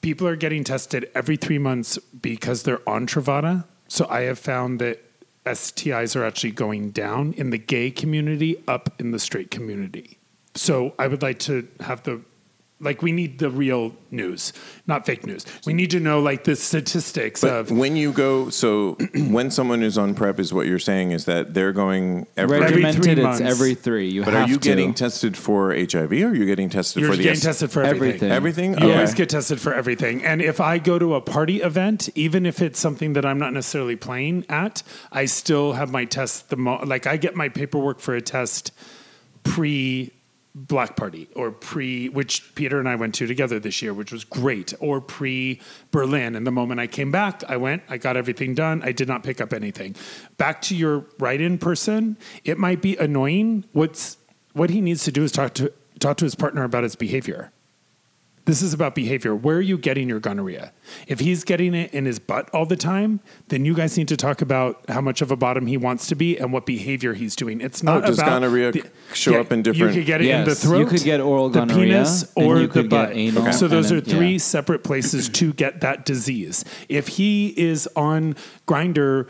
[0.00, 3.64] people are getting tested every three months because they're on Truvada.
[3.88, 5.02] So I have found that
[5.44, 10.18] STIs are actually going down in the gay community, up in the straight community.
[10.54, 12.22] So I would like to have the
[12.78, 14.52] Like we need the real news,
[14.86, 15.46] not fake news.
[15.64, 18.98] We need to know like the statistics But of when you go, so
[19.30, 22.56] when someone is on prep, is what you're saying is that they're going every.
[22.58, 23.40] Every Regimented, three it's months.
[23.40, 24.10] every three.
[24.10, 24.68] You but have are you to.
[24.68, 27.70] getting tested for HIV or are you getting tested you're for the getting S- tested
[27.70, 28.30] for everything.
[28.30, 28.32] Everything.
[28.32, 28.70] everything?
[28.72, 28.94] You Okay.
[28.94, 30.22] always get tested for everything.
[30.22, 33.54] And if I go to a party event, even if it's something that I'm not
[33.54, 36.50] necessarily playing at, I still have my test.
[36.50, 38.70] The mo- like I get my paperwork for a test
[39.44, 40.12] pre
[40.58, 44.24] Black Party or pre, which Peter and I went to together this year, which was
[44.24, 46.34] great, or pre Berlin.
[46.34, 48.82] And the moment I came back, I went, I got everything done.
[48.82, 49.94] I did not pick up anything.
[50.38, 53.66] Back to your write in person, it might be annoying.
[53.72, 54.16] What's
[54.54, 57.52] what he needs to do is talk to talk to his partner about his behavior.
[58.46, 59.34] This is about behavior.
[59.34, 60.72] Where are you getting your gonorrhea?
[61.08, 64.16] If he's getting it in his butt all the time, then you guys need to
[64.16, 67.34] talk about how much of a bottom he wants to be and what behavior he's
[67.34, 67.60] doing.
[67.60, 68.72] It's oh, not Oh, does about gonorrhea
[69.12, 70.78] show up in different- You could get it in the Yes, throat.
[70.78, 73.16] you could get oral the gonorrhea, penis, or you could the get butt.
[73.16, 74.38] anal, So those and are three yeah.
[74.38, 76.64] separate places to get that disease.
[76.88, 78.36] If he is on
[78.68, 79.28] Grindr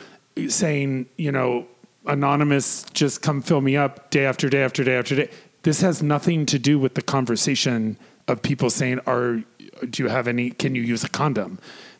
[0.49, 1.67] saying, you know,
[2.05, 5.31] anonymous, just come fill me up day after day after day after day.
[5.63, 7.97] This has nothing to do with the conversation
[8.29, 9.43] of people saying, "Are
[9.89, 10.51] do you have any?
[10.51, 11.59] Can you use a condom?"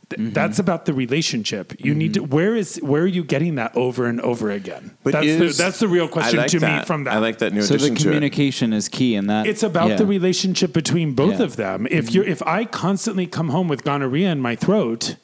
[0.09, 0.35] Th- Mm-hmm.
[0.35, 1.73] That's about the relationship.
[1.85, 2.21] You need to.
[2.23, 4.97] Where is where are you getting that over and over again?
[5.03, 7.15] But that's is- the that's the real question like to me from that.
[7.15, 8.05] I like that new So the addition to it.
[8.05, 9.49] communication is key in that.
[9.49, 9.97] It's about yeah.
[9.97, 11.45] the relationship between both Yeah.
[11.47, 11.89] of them.
[11.91, 15.17] If you're if I constantly come home with gonorrhea in my throat,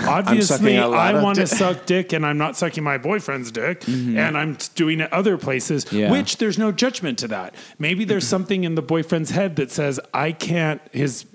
[0.00, 3.50] obviously sucking a lot I want to suck dick and I'm not sucking my boyfriend's
[3.50, 5.96] dick and I'm doing it other places, Mm-hmm.
[5.96, 6.10] Yeah.
[6.10, 7.54] which there's no judgment to that.
[7.78, 11.26] Maybe there's something in the boyfriend's head that says I can't his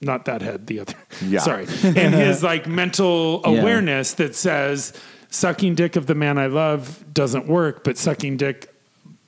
[0.00, 0.94] not that head, the other.
[1.26, 1.40] Yeah.
[1.40, 1.66] Sorry.
[1.82, 3.52] And his like mental Yeah.
[3.60, 4.92] awareness that says
[5.30, 8.72] sucking dick of the man I love doesn't work, but sucking dick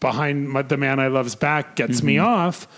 [0.01, 2.69] behind my, the man I love's back gets me off.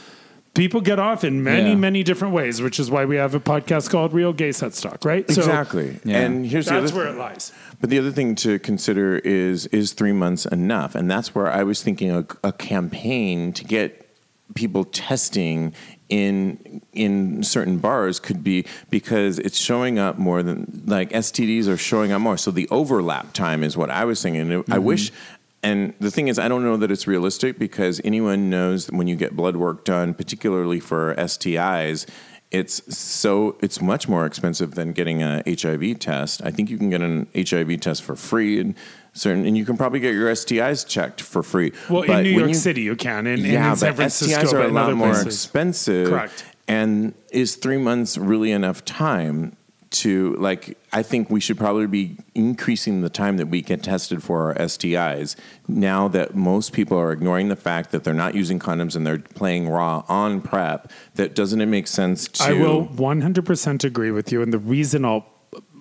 [0.55, 1.69] People get off in many, Mm-hmm.
[1.69, 1.75] Yeah.
[1.77, 5.05] many different ways, which is why we have a podcast called Real Gay Set Stock,
[5.05, 5.25] right?
[5.25, 5.99] Exactly.
[6.05, 6.21] Yeah.
[6.23, 7.17] And here's the That's other where thing.
[7.17, 7.53] it lies.
[7.81, 10.95] But the other thing to consider is is three months enough?
[10.97, 14.07] And that's where I was thinking a, a campaign to get
[14.55, 15.73] people testing
[16.09, 21.77] in in certain bars could be because it's showing up more than like STDs are
[21.77, 22.37] showing up more.
[22.37, 24.65] So the overlap time is what I was thinking.
[24.69, 25.13] I wish.
[25.63, 29.07] And the thing is, I don't know that it's realistic because anyone knows that when
[29.09, 32.07] you get blood work done, particularly for STIs,
[32.51, 36.41] it's so it's much more expensive than getting a HIV test.
[36.45, 38.75] I think you can get an HIV test for free and
[39.13, 41.73] certain, and you can probably get your STIs checked for free.
[41.89, 43.27] Well, But in New York you- City, you can.
[43.27, 45.27] And, yeah, and in San but Francisco, STIs are but a lot more places.
[45.27, 46.09] expensive.
[46.09, 46.45] Correct.
[46.67, 49.57] And is three months really enough time
[49.91, 50.79] to like?
[50.93, 54.55] I think we should probably be increasing the time that we get tested for our
[54.55, 55.37] STIs.
[55.69, 59.19] Now that most people are ignoring the fact that they're not using condoms and they're
[59.19, 62.45] playing raw on prep, that doesn't it make sense to?
[62.45, 64.43] I will 100% agree with you.
[64.43, 65.27] And the reason I'll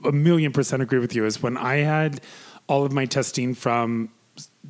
[0.04, 2.22] a million percent agree with you is when I had
[2.68, 4.10] all of my testing from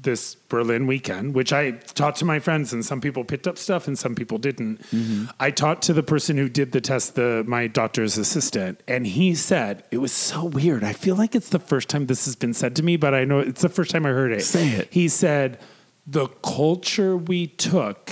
[0.02, 3.88] this Berlin weekend, which I taught to my friends, and some people picked up stuff
[3.88, 4.82] and some people didn't.
[4.92, 5.26] Mm-hmm.
[5.40, 9.36] I taught to the person who did the test, the my doctor's assistant, and he
[9.36, 10.84] said it was so weird.
[10.84, 13.26] I feel like it's the first time this has been said to me, but I
[13.26, 14.44] know it's the first time I heard it.
[14.44, 14.88] Say it.
[14.92, 15.60] He said
[16.08, 18.12] the culture we took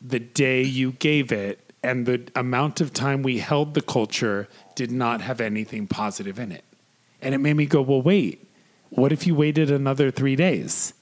[0.00, 4.90] the day you gave it and the amount of time we held the culture did
[4.90, 6.64] not have anything positive in it.
[7.20, 8.47] And it made me go, well, wait,
[8.90, 10.94] what if you waited another three days?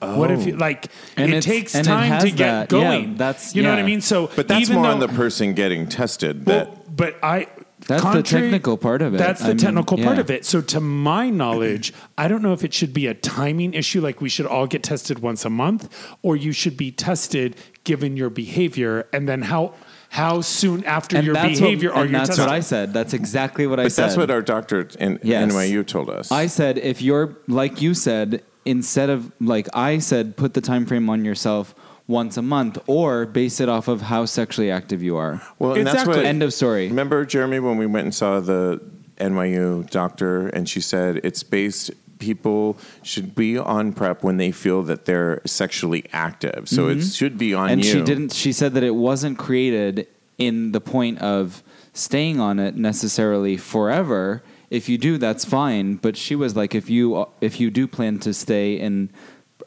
[0.00, 0.58] What if you oh.
[0.58, 2.72] like And it takes and it time has to get that.
[2.76, 3.16] Yeah, going?
[3.16, 4.00] that's- you know what I mean.
[4.00, 6.44] So, But that's even more though, on the person getting tested.
[6.44, 7.46] well, That but I.
[7.86, 9.18] That's the technical part of it.
[9.18, 10.44] That's the I mean, technical part of it.
[10.44, 14.20] So, to my knowledge, I don't know if it should be a timing issue, like
[14.20, 18.30] we should all get tested once a month, or you should be tested given your
[18.30, 19.74] behavior, and then how
[20.12, 22.44] how soon after And your behavior what, are and you that's tested?
[22.46, 22.92] what I said.
[22.92, 24.04] That's exactly what I but said.
[24.04, 25.50] that's what our doctor in Yes.
[25.50, 26.30] NYU told us.
[26.30, 30.84] I said if you're like you said instead of like I said put the time
[30.84, 31.74] frame on yourself
[32.06, 35.40] once a month or base it off of how sexually active you are.
[35.58, 36.16] Well, and that's Exactly.
[36.18, 36.26] what.
[36.26, 36.88] End of story.
[36.88, 38.82] Remember, Jeremy, when we went and saw the
[39.18, 41.90] NYU doctor, and she said it's based.
[42.22, 46.68] People should be on prep when they feel that they're sexually active.
[46.68, 47.72] So it should be on Mm-hmm.
[47.72, 47.90] and you.
[47.92, 50.06] she didn't she said that it wasn't created
[50.38, 56.16] in the point of staying on it necessarily forever if you do that's fine but
[56.16, 59.10] she was like if you if you do plan to stay in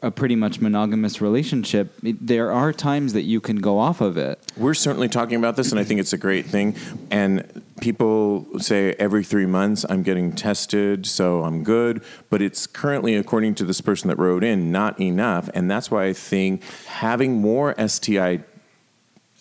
[0.02, 4.38] a pretty much monogamous relationship there are times that you can go off of it
[4.56, 6.74] We're certainly talking about this, and I think it's a great thing.
[7.10, 7.44] And
[7.80, 12.02] people say every three months I'm getting tested, so I'm good.
[12.30, 15.48] But it's currently, according to this person that wrote in, not enough.
[15.54, 18.40] And that's why I think having more STI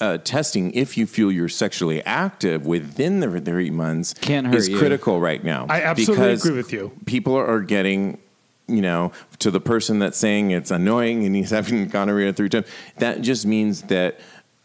[0.02, 4.69] uh, testing if you feel you're sexually active within the three months Can't hurt is
[4.69, 4.78] you.
[4.78, 5.65] critical right now.
[5.69, 6.91] I absolutely because agree with you.
[7.06, 8.17] People are getting,
[8.67, 12.67] you know, to the person that's saying it's annoying and he's having gonorrhea three times.
[12.98, 14.19] That just means that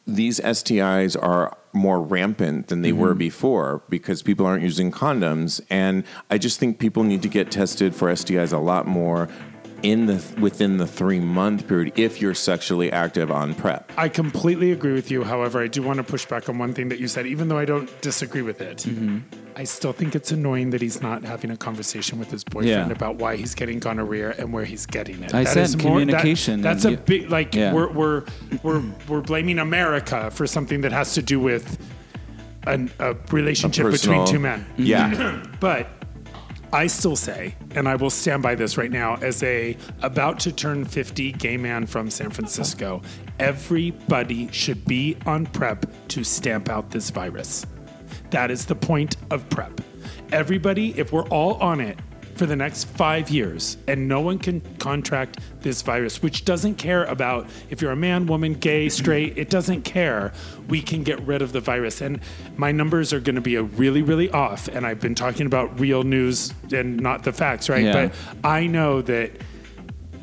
[0.06, 3.00] these STIs are more rampant than they Mm-hmm.
[3.00, 5.61] were before because people aren't using condoms.
[5.70, 9.28] And I just think people need to get tested for STIs a lot more
[9.82, 13.90] in the within the three month period if you're sexually active on prep.
[13.96, 15.24] I completely agree with you.
[15.24, 17.58] However, I do want to push back on one thing that you said, even though
[17.58, 18.78] I don't disagree with it.
[18.78, 19.18] Mm-hmm.
[19.56, 22.90] I still think it's annoying that he's not having a conversation with his boyfriend Yeah.
[22.92, 25.34] about why he's getting gonorrhea and where he's getting it.
[25.34, 26.60] I That said is more- that- communication.
[26.62, 27.72] that's a You- big like Yeah.
[27.72, 28.22] we're we're
[28.62, 31.78] we're we're blaming America for something that has to do with
[32.66, 34.66] an, a relationship personal- between two men.
[34.76, 35.42] Yeah.
[35.60, 35.88] But
[36.72, 40.52] I still say, and I will stand by this right now, as a about to
[40.52, 43.02] turn 50 gay man from San Francisco,
[43.40, 47.66] everybody should be on PrEP to stamp out this virus.
[48.30, 49.80] That is the point of PrEP.
[50.30, 51.98] Everybody, if we're all on it
[52.40, 57.05] for the next five years and no one can contract this virus, which doesn't care
[57.05, 60.33] about if you're a man, woman, gay, straight, it doesn't care.
[60.66, 62.00] We can get rid of the virus.
[62.00, 62.18] And
[62.57, 64.68] my numbers are going to be a really, really off.
[64.68, 67.85] And I've been talking about real news and not the facts, right?
[67.85, 68.07] Yeah.
[68.07, 69.33] But I know that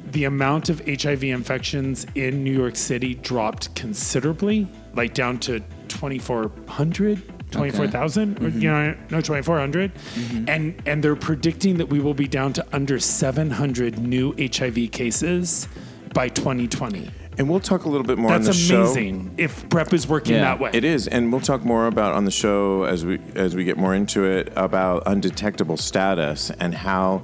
[0.08, 7.37] the amount of HIV infections in New York City dropped considerably, like down to 2,400,
[7.52, 8.60] 24,000, or, mm-hmm.
[8.60, 9.94] you know, no, 2,400.
[9.94, 10.50] Mm-hmm.
[10.50, 15.68] And, and they're predicting that we will be down to under 700 new HIV cases
[16.14, 17.10] by 2020.
[17.38, 20.42] And we'll talk a little bit more on That's amazing if PrEP is working Yeah.
[20.42, 20.72] that way.
[20.74, 23.78] It is, and we'll talk more about on the show as we as we get
[23.78, 27.22] more into it about undetectable status and how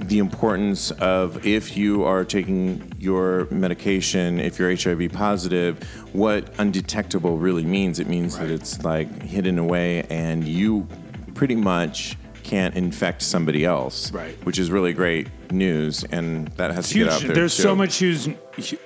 [0.00, 5.82] the importance of if you are taking your medication, if you're HIV positive,
[6.12, 7.98] what undetectable really means.
[7.98, 10.86] It means that it's like hidden away, and you
[11.34, 14.36] pretty much can't infect somebody else, Right.
[14.44, 17.26] Which is really great news, and that has It's to get out huge.
[17.26, 17.34] there.
[17.34, 17.62] There's too.
[17.62, 18.24] so much huge,
[18.56, 18.78] huge,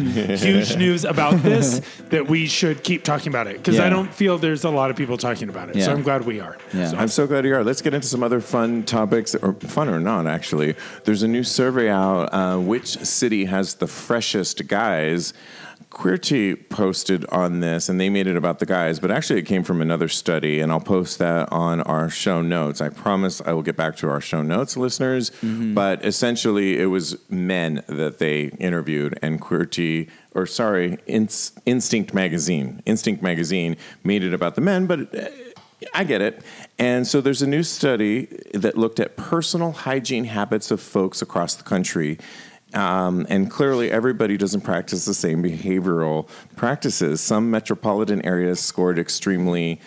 [0.00, 4.12] news, huge news about this that we should keep talking about it because I don't
[4.12, 5.82] feel there's a lot of people talking about it.
[5.82, 6.56] So I'm glad we are.
[6.72, 6.92] Yeah.
[6.96, 7.64] I'm so glad you are.
[7.64, 10.74] Let's get into some other fun topics, or fun or not, actually.
[11.04, 12.26] There's a new survey out.
[12.32, 15.34] Uh, which city has the freshest guys?
[15.90, 19.64] Queerty posted on this, and they made it about the guys, but actually it came
[19.64, 22.80] from another study, and I'll post that on our show notes.
[22.80, 25.30] I promise I will get back to our show notes, listeners.
[25.74, 32.82] But essentially, it was men that they interviewed, and Queerty, or sorry, Ins- Instinct Magazine,
[32.84, 35.14] Instinct Magazine made it about the men, but.
[35.14, 35.28] uh,
[35.94, 36.42] I get it.
[36.80, 41.54] And so there's a new study that looked at personal hygiene habits of folks across
[41.54, 42.18] the country.
[42.74, 47.20] Um, and clearly, everybody doesn't practice the same behavioral practices.
[47.20, 49.80] Some metropolitan areas scored extremely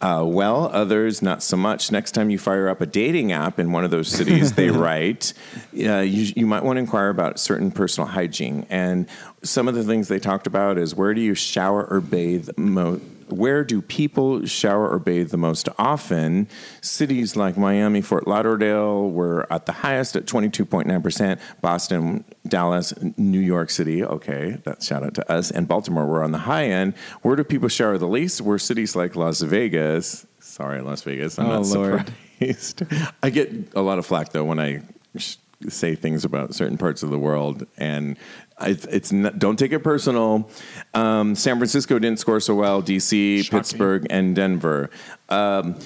[0.00, 1.90] uh, well, others not so much.
[1.90, 5.32] Next time you fire up a dating app in one of those cities, they write,
[5.74, 8.66] uh, you, you might want to inquire about certain personal hygiene.
[8.68, 9.08] And
[9.42, 13.02] some of the things they talked about is where do you shower or bathe most?
[13.28, 16.48] Where do people shower or bathe the most often?
[16.80, 21.38] Cities like Miami, Fort Lauderdale were at the highest at 22.9%.
[21.60, 26.32] Boston, Dallas, New York City, okay, that's shout out to us, and Baltimore were on
[26.32, 26.94] the high end.
[27.22, 28.40] Where do people shower the least?
[28.40, 30.26] Were cities like Las Vegas.
[30.40, 31.38] Sorry, Las Vegas.
[31.38, 32.06] I'm Oh, not Lord.
[32.38, 32.82] surprised.
[33.22, 34.82] I get a lot of flack though when I
[35.16, 35.36] sh-
[35.68, 38.16] say things about certain parts of the world, and
[38.60, 40.48] it's, it's not, don't take it personal.
[40.94, 42.82] Um, San Francisco didn't score so well.
[42.82, 43.58] DC, Shocking.
[43.58, 44.90] Pittsburgh, and Denver.
[45.28, 45.78] Um,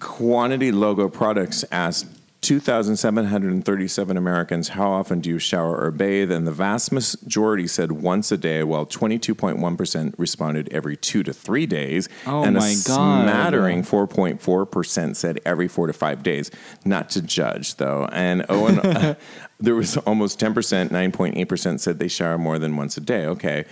[0.00, 2.06] Quality Logo Products asked
[2.46, 6.30] 2,737 Americans, how often do you shower or bathe?
[6.30, 11.66] And the vast majority said once a day, while 22.1% responded every two to three
[11.66, 12.08] days.
[12.24, 13.24] Oh and my a God.
[13.24, 16.52] smattering 4.4% said every four to five days.
[16.84, 18.08] Not to judge, though.
[18.12, 19.14] And Owen, uh,
[19.58, 23.26] there was almost 10%, 9.8% said they shower more than once a day.
[23.26, 23.64] Okay.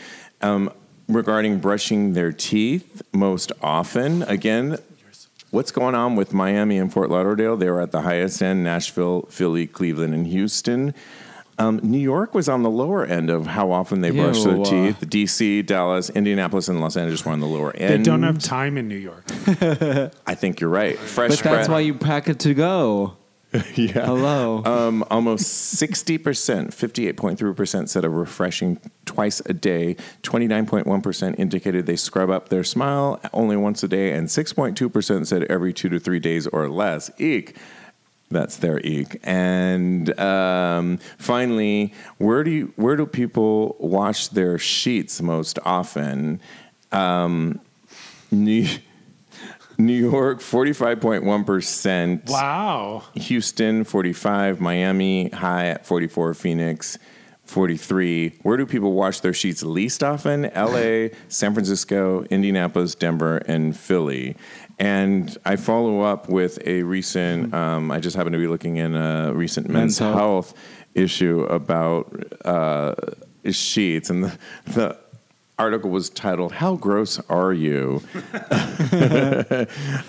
[0.43, 0.73] Um,
[1.07, 4.79] regarding brushing their teeth most often, again,
[5.55, 7.57] what's going on with Miami and Fort Lauderdale?
[7.57, 10.93] They were at the highest end, Nashville, Philly, Cleveland, and Houston.
[11.57, 14.63] Um, New York was on the lower end of how often they brush their Ew,
[14.63, 14.65] uh.
[14.65, 14.97] teeth.
[15.03, 18.01] DC, Dallas, Indianapolis, and Los Angeles were on the lower end.
[18.01, 19.25] They don't have time in New York.
[20.27, 20.99] I think you're right.
[20.99, 23.17] Fresh But that's breath- why you pack it to go.
[23.77, 24.07] yeah.
[24.07, 24.65] Hello.
[24.65, 29.97] Um, almost 60%, 58.3% said a refreshing twice a day.
[30.23, 34.13] 29.1% indicated they scrub up their smile only once a day.
[34.13, 37.11] And 6.2% said every two to three days or less.
[37.21, 37.57] Eek.
[38.31, 39.21] That's their eek.
[39.23, 46.41] And um, finally, where do you, where do people wash their sheets most often?
[48.33, 48.67] New,
[49.79, 52.31] New York, 45.1%.
[52.31, 53.03] Wow.
[53.15, 54.61] Houston, 45.
[54.61, 56.35] Miami, high at 44.
[56.35, 56.99] Phoenix,
[57.45, 58.39] 43.
[58.43, 60.51] Where do people wash their sheets least often?
[60.55, 64.37] LA, San Francisco, Indianapolis, Denver, and Philly.
[64.79, 68.95] And I follow up with a recent, um, I just happen to be looking in
[68.97, 70.15] a recent men's, Men's Health.
[70.15, 70.55] health
[70.95, 72.95] issue about uh,
[73.51, 74.11] sheets.
[74.11, 74.99] And the, the
[75.59, 78.03] article was titled, How Gross Are You?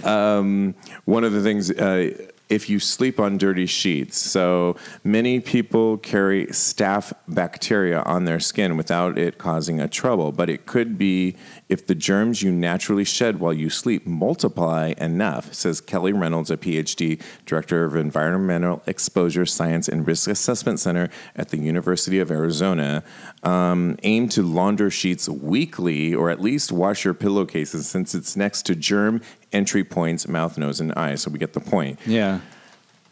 [0.03, 0.75] um,
[1.05, 6.45] one of the things, uh, if you sleep on dirty sheets, so many people carry
[6.47, 11.35] staph bacteria on their skin without it causing a trouble, but it could be
[11.69, 16.57] if the germs you naturally shed while you sleep multiply enough, says Kelly Reynolds, a
[16.57, 23.03] PhD director of Environmental Exposure Science and Risk Assessment Center at the University of Arizona.
[23.43, 28.63] Um, aim to launder sheets weekly or at least wash your pillowcases since it's next
[28.67, 29.21] to germ
[29.55, 31.21] entry points, mouth, nose, and eyes.
[31.21, 31.99] So we get the point.
[32.05, 32.41] Yeah.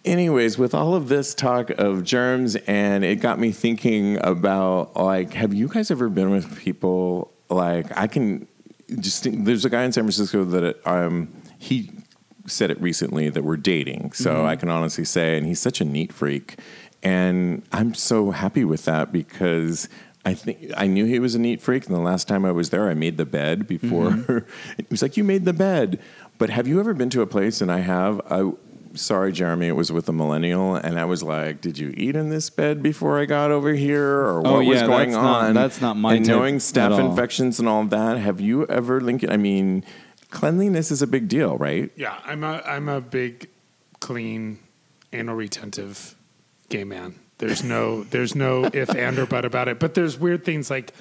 [0.06, 5.34] Anyways, with all of this talk of germs, and it got me thinking about like,
[5.34, 8.48] have you guys ever been with people like I can
[9.00, 11.92] just think, there's a guy in San Francisco that um he
[12.46, 15.86] said it recently that we're dating, so I can honestly say, and he's such a
[15.86, 16.60] neat freak,
[17.02, 19.88] and I'm so happy with that because.
[20.26, 22.70] I think I knew he was a neat freak, and the last time I was
[22.70, 24.12] there, I made the bed before.
[24.78, 26.00] he was like, "You made the bed,"
[26.38, 27.62] but have you ever been to a place?
[27.62, 28.22] And I have.
[28.30, 28.52] I,
[28.96, 32.30] sorry, Jeremy, it was with a millennial, and I was like, "Did you eat in
[32.30, 35.44] this bed before I got over here, or oh, what Oh, was going that's not-
[35.46, 38.66] on?" that's not my And knowing at staph infections and all of that, have you
[38.68, 39.26] ever linked?
[39.30, 39.84] I mean,
[40.30, 41.92] cleanliness is a big deal, right?
[41.96, 43.50] Yeah, I'm a I'm a big,
[44.00, 44.60] clean,
[45.12, 46.16] anal retentive
[46.70, 47.16] gay man.
[47.40, 49.80] There's no there's no if and or but about it.
[49.80, 50.94] But there's weird things like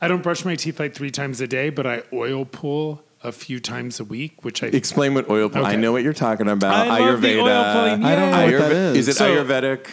[0.00, 3.32] I don't brush my teeth like three times a day, but I oil pull a
[3.32, 5.48] few times a week, which I Explain what oil.
[5.48, 6.86] Pulling I know what you're talking about.
[6.88, 7.42] I love the Ayurveda.
[7.42, 8.04] oil pulling.
[8.04, 8.96] I don't know what that Ayurve- is.
[8.96, 9.86] Is it So- Ayurvedic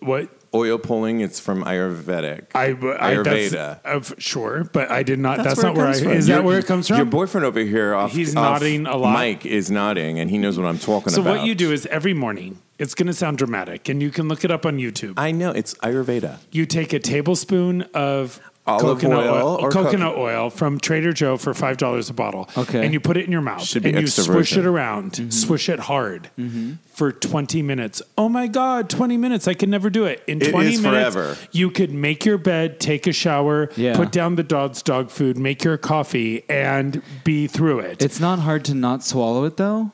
[0.00, 1.20] what oil pulling?
[1.20, 2.46] It's from Ayurvedic.
[2.54, 3.50] I, I Ayurveda.
[3.50, 5.38] that's- Of sure, but I did not.
[5.42, 5.92] That's, where not it where I.
[5.94, 6.12] from.
[6.12, 6.96] Is Your- that where it comes from?
[6.96, 9.12] Your boyfriend over here, off, He's off nodding a lot.
[9.12, 11.34] Mike is nodding, and he knows what I'm talking so about.
[11.34, 12.58] So what you do is every morning.
[12.78, 15.12] It's going to sound dramatic, and you can look it up on YouTube.
[15.18, 16.38] I know it's Ayurveda.
[16.50, 21.54] You take a tablespoon of Olive coconut oil or coconut oil from Trader Joe for
[21.54, 22.48] five dollars a bottle.
[22.56, 22.84] Okay.
[22.84, 25.30] and you put it in your mouth Should and you swish it around, mm-hmm.
[25.30, 26.74] swish it hard mm-hmm.
[26.92, 28.02] for twenty minutes.
[28.18, 29.48] Oh my god, twenty minutes!
[29.48, 31.14] I can never do it in It twenty minutes.
[31.14, 31.36] forever.
[31.52, 33.96] You could make your bed, take a shower, Yeah.
[33.96, 38.02] put down the dog's dog food, make your coffee, and be through it.
[38.02, 39.92] It's not hard to not swallow it though.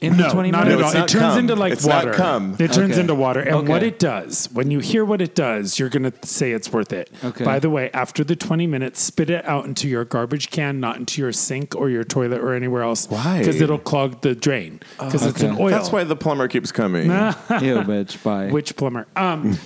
[0.00, 0.80] In no, the 20 not minutes?
[0.80, 1.00] at all.
[1.00, 1.38] not It turns cum.
[1.40, 2.16] into like It's not water.
[2.16, 2.56] cum.
[2.60, 3.00] It turns Okay.
[3.00, 3.40] into water.
[3.40, 6.72] And what it does, when you hear what it does, you're going to say it's
[6.72, 7.10] worth it.
[7.24, 7.44] Okay.
[7.44, 10.96] By the way, after the 20 minutes, spit it out into your garbage can, not
[10.98, 13.08] into your sink or your toilet or anywhere else.
[13.10, 13.38] Why?
[13.40, 14.80] Because it'll clog the drain.
[15.00, 15.70] Because it's an oil.
[15.70, 17.06] That's why the plumber keeps coming.
[17.10, 18.22] Ew, bitch.
[18.22, 18.50] Bye.
[18.52, 19.06] Which plumber?
[19.16, 19.58] Um,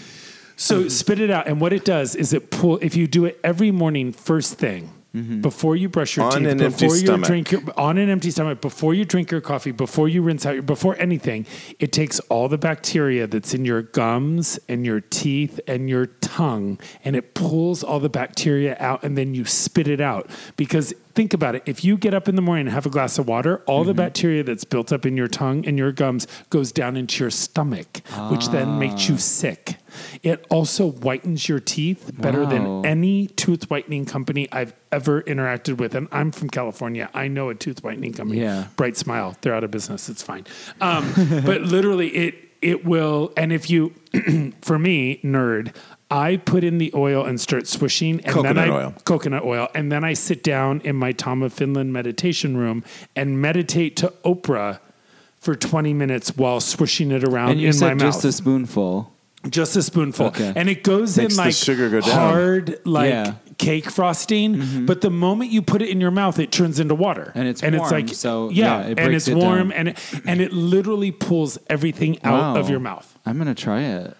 [0.57, 2.78] so spit it out, and what it does is it pull.
[2.80, 4.91] If you do it every morning, first thing.
[5.15, 5.43] Mm-hmm.
[5.43, 7.27] Before you brush your On teeth, an empty before you stomach.
[7.27, 10.55] drink your on an empty stomach, before you drink your coffee, before you rinse out
[10.55, 11.45] your before anything,
[11.79, 16.07] it takes all the bacteria that's in your gums and your teeth and your
[16.37, 20.30] tongue, and it pulls all the bacteria out, and then you spit it out.
[20.57, 23.18] Because think about it: if you get up in the morning and have a glass
[23.18, 26.72] of water, all the bacteria that's built up in your tongue and your gums goes
[26.72, 29.76] down into your stomach, which then makes you sick.
[30.22, 32.49] It also whitens your teeth better Wow.
[32.51, 35.95] than any tooth whitening company I've ever interacted with.
[35.95, 37.11] And I'm from California.
[37.12, 38.41] I know a tooth whitening company.
[38.41, 38.68] Yeah.
[38.76, 39.37] Bright Smile.
[39.43, 40.09] They're out of business.
[40.09, 40.47] It's fine.
[40.80, 41.12] Um,
[41.45, 43.33] but literally, it it will.
[43.37, 43.93] And if you,
[44.62, 45.74] for me, nerd.
[46.13, 48.95] I put in the oil and start swishing, and Coconut then I oil.
[49.05, 52.85] coconut oil, and then I sit down in my Tom of Finland meditation room
[53.17, 54.79] and meditate to Oprah
[55.41, 58.33] for 20 minutes while swishing it around and you in said my mouth just a
[58.33, 59.13] spoonful.
[59.51, 60.53] just a spoonful, Okay.
[60.55, 62.11] and it goes Makes in like sugar go down.
[62.11, 63.25] hard, like Yeah.
[63.27, 63.53] Mm-hmm.
[63.59, 64.87] cake frosting.
[64.87, 67.63] But the moment you put it in your mouth, it turns into water, And it's
[67.63, 69.73] and warm, it's like so, yeah, yeah, it and it's it warm, down.
[69.79, 72.61] and it, and it literally pulls everything out Wow.
[72.61, 73.19] of your mouth.
[73.27, 74.17] I'm gonna try it.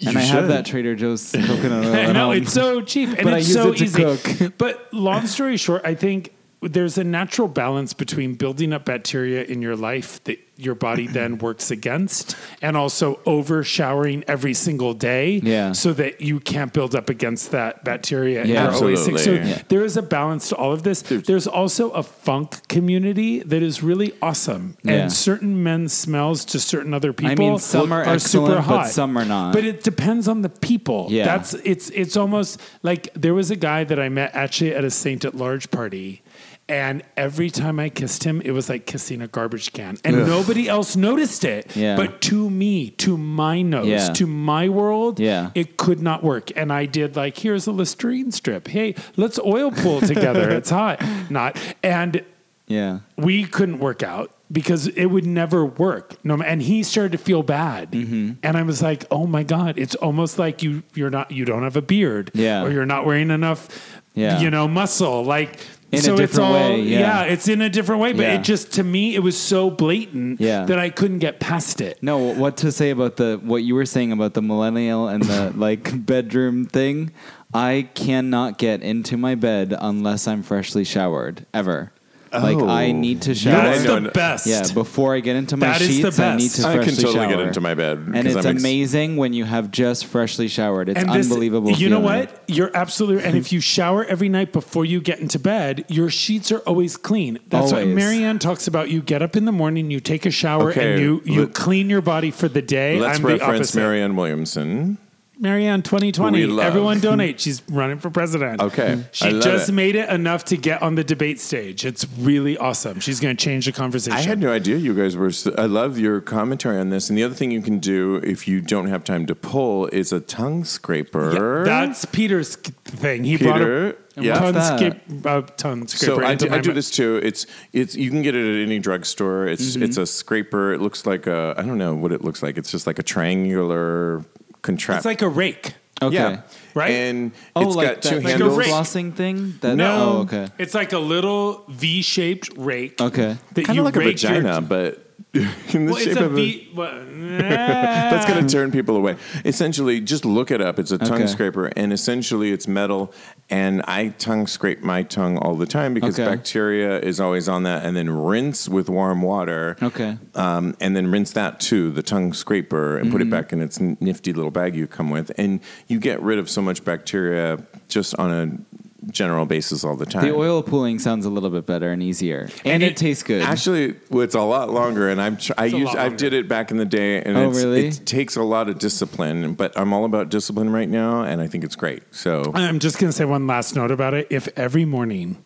[0.00, 0.50] You and I have should.
[0.50, 1.94] that Trader Joe's coconut oil.
[1.94, 4.02] I know it's so cheap and But I it's use so it to easy.
[4.38, 4.54] cook.
[4.58, 6.32] but long story short, I think
[6.62, 11.38] there's a natural balance between building up bacteria in your life that your body then
[11.38, 15.72] works against, and also over showering every single day, Yeah.
[15.72, 18.44] so that you can't build up against that bacteria.
[18.44, 18.70] Yeah.
[18.72, 19.18] sick.
[19.18, 19.62] So Yeah.
[19.68, 21.00] there is a balance to all of this.
[21.02, 24.92] There's, also a funk community that is really awesome, Yeah.
[24.92, 27.32] and certain men's smells to certain other people.
[27.32, 28.88] I mean, some are, excellent, super but hot.
[28.90, 29.54] some are not.
[29.54, 31.06] But it depends on the people.
[31.10, 31.24] Yeah.
[31.24, 34.90] That's it's it's almost like there was a guy that I met actually at a
[34.90, 36.22] Saint at Large party.
[36.70, 39.98] And every time I kissed him, it was like kissing a garbage can.
[40.04, 41.74] And nobody else noticed it.
[41.74, 41.96] Yeah.
[41.96, 44.12] But to me, to my nose, Yeah.
[44.12, 45.50] to my world, Yeah.
[45.56, 46.52] it could not work.
[46.54, 48.68] And I did like, here's a Listerine strip.
[48.68, 50.48] Hey, let's oil pull together.
[50.50, 51.02] it's hot.
[51.28, 51.58] Not.
[51.82, 52.24] And
[52.68, 53.00] yeah.
[53.16, 56.14] we couldn't work out because it would never work.
[56.24, 58.32] No, and he started to feel bad, Mm-hmm.
[58.44, 61.62] and I was like, "Oh my god!" It's almost like you you're not you don't
[61.62, 62.62] have a beard, Yeah.
[62.64, 63.68] or you're not wearing enough,
[64.14, 64.40] Yeah.
[64.40, 65.22] you know, muscle.
[65.24, 65.60] Like
[65.92, 67.22] In so it's different all way, yeah.
[67.22, 68.12] it's in a different way.
[68.12, 68.34] But Yeah.
[68.34, 70.64] it just to me it was so blatant Yeah.
[70.66, 71.98] that I couldn't get past it.
[72.02, 75.52] No, what to say about the what you were saying about the millennial and the
[75.56, 77.10] like bedroom thing?
[77.52, 81.92] I cannot get into my bed unless I'm freshly showered ever.
[82.32, 82.68] Like Oh.
[82.68, 83.62] I need to shower.
[83.62, 83.98] That's know.
[83.98, 84.46] the best.
[84.46, 86.60] Yeah, before I get into my That is sheets, the I need best.
[86.60, 87.36] to I freshly can totally shower.
[87.36, 90.46] get into my bed and because it's I'm ex- amazing when you have just freshly
[90.46, 90.88] showered.
[90.90, 91.72] It's And this- unbelievable.
[91.72, 92.20] You know feeling.
[92.20, 92.42] what?
[92.46, 93.24] You're absolutely.
[93.24, 96.96] And if you shower every night before you get into bed, your sheets are always
[96.96, 97.38] clean.
[97.48, 98.90] That's what Marianne talks about.
[98.90, 101.54] You get up in the morning, you take a shower, Okay, and you you let-
[101.54, 103.00] clean your body for the day.
[103.00, 103.78] Let's I'm the reference opposite.
[103.80, 104.98] Marianne Williamson.
[105.42, 106.60] Marianne 2020.
[106.60, 107.40] Everyone donate.
[107.40, 108.60] She's running for president.
[108.60, 109.72] Okay, I She just it.
[109.72, 111.86] made it enough to get on the debate stage.
[111.86, 113.00] It's really awesome.
[113.00, 114.18] She's going to change the conversation.
[114.18, 115.30] I had no idea you guys were.
[115.56, 117.08] I love your commentary on this.
[117.08, 120.12] And the other thing you can do if you don't have time to pull is
[120.12, 121.64] a tongue scraper.
[121.66, 123.24] Yeah, that's Peter's thing.
[123.24, 123.48] He Peter.
[123.50, 124.34] brought a Yeah.
[124.34, 126.20] tongue, scape, uh, tongue scraper.
[126.20, 127.18] So I do, I do this too.
[127.22, 129.46] It's it's you can get it at any drugstore.
[129.46, 129.84] It's Mm-hmm.
[129.84, 130.74] it's a scraper.
[130.74, 132.58] It looks like a I don't know what it looks like.
[132.58, 134.22] It's just like a triangular
[134.62, 134.98] contract.
[134.98, 135.74] It's like a rake.
[136.02, 136.14] Okay.
[136.14, 136.40] yeah,
[136.74, 136.90] Right?
[136.92, 138.64] And Oh, it's like got that, two like a handles.
[138.64, 139.54] flossing thing.
[139.60, 140.16] That, No.
[140.16, 140.48] Oh, okay.
[140.56, 142.98] It's like a little V-shaped rake.
[143.00, 143.36] Okay.
[143.54, 145.09] Kind of like a rake your- vagina, but
[145.74, 146.36] in the well, shape it's a of a.
[146.36, 146.70] V.
[146.74, 147.06] well,
[147.40, 149.16] That's going to turn people away.
[149.44, 150.78] Essentially, just look it up.
[150.78, 151.26] It's a tongue Okay.
[151.26, 153.12] scraper, and essentially, it's metal.
[153.48, 156.28] And I tongue scrape my tongue all the time because Okay.
[156.28, 157.84] bacteria is always on that.
[157.84, 159.76] And then rinse with warm water.
[159.82, 160.16] Okay.
[160.34, 163.12] Um, and then rinse that too, the tongue scraper, and Mm-hmm.
[163.12, 165.30] put it back in its nifty little bag you come with.
[165.38, 167.58] And you get rid of so much bacteria
[167.88, 168.69] just on a
[169.10, 170.22] general basis all the time.
[170.24, 173.42] The oil pulling sounds a little bit better and easier, and, it, tastes good.
[173.42, 176.16] Actually, well, it's a lot longer, and I'm tr- I used I longer.
[176.16, 177.86] did it back in the day, and Oh, it's, really?
[177.88, 179.54] it takes a lot of discipline.
[179.54, 182.02] But I'm all about discipline right now, and I think it's great.
[182.14, 184.26] So I'm just going to say one last note about it.
[184.30, 185.42] If every morning,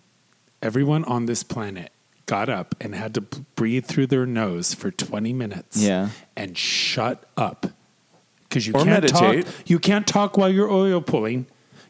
[0.62, 1.90] everyone on this planet
[2.26, 6.08] got up and had to b- breathe through their nose for 20 minutes Yeah.
[6.36, 7.66] and shut up
[8.48, 9.44] because you Or can't meditate.
[9.46, 11.44] talk you can't talk while you're oil pulling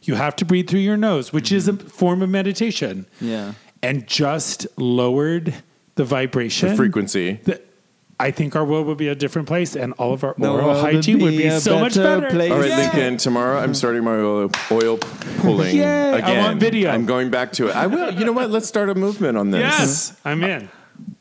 [0.07, 1.87] you have to breathe through your nose which is a mm-hmm.
[1.89, 3.53] form of meditation yeah.
[3.83, 5.55] and just lowered
[5.97, 7.35] the vibration the frequency.
[7.45, 7.61] the-
[8.19, 10.67] I think our world would be a different place, and all of our The oral
[10.67, 12.35] world would hygiene would be be a so much better better.
[12.35, 12.53] place.
[12.53, 12.77] All right, Yay.
[12.77, 13.17] Lincoln.
[13.17, 14.99] Tomorrow, I'm starting my oil, oil
[15.39, 16.91] pulling Yay, I want video.
[16.91, 17.77] I'm going back to it.
[17.77, 18.15] I will.
[18.15, 18.51] You know what?
[18.51, 19.61] Let's start a movement on this.
[19.61, 20.69] Yes, I'm in.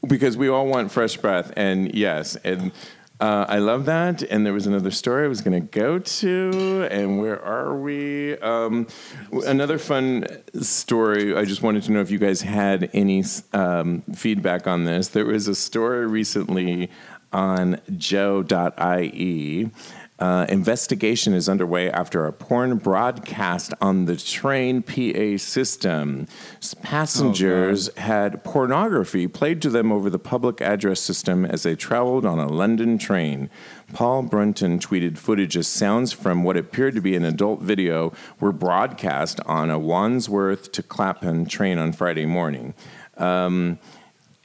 [0.08, 2.72] because we all want fresh breath and yes and
[3.24, 4.22] uh, i love that.
[4.24, 6.88] And there was another story i was going to go to.
[6.92, 8.38] And where are we?
[8.40, 8.88] Um,
[9.46, 10.26] another fun
[10.62, 15.08] story i just wanted to know if you guys had any um, feedback on this.
[15.08, 16.90] There was a story recently
[17.32, 19.72] on joe.ie
[20.24, 26.28] uh, investigation is underway after a porn broadcast on the train PA system.
[26.82, 32.40] Passengers had pornography played to them over the public address system as they traveled on
[32.40, 33.50] a London train.
[33.92, 38.54] Paul Brunton tweeted footage of sounds from what appeared to be an adult video were
[38.54, 42.74] broadcast on a Wandsworth to Clapham train on Friday morning.
[43.18, 43.78] Um,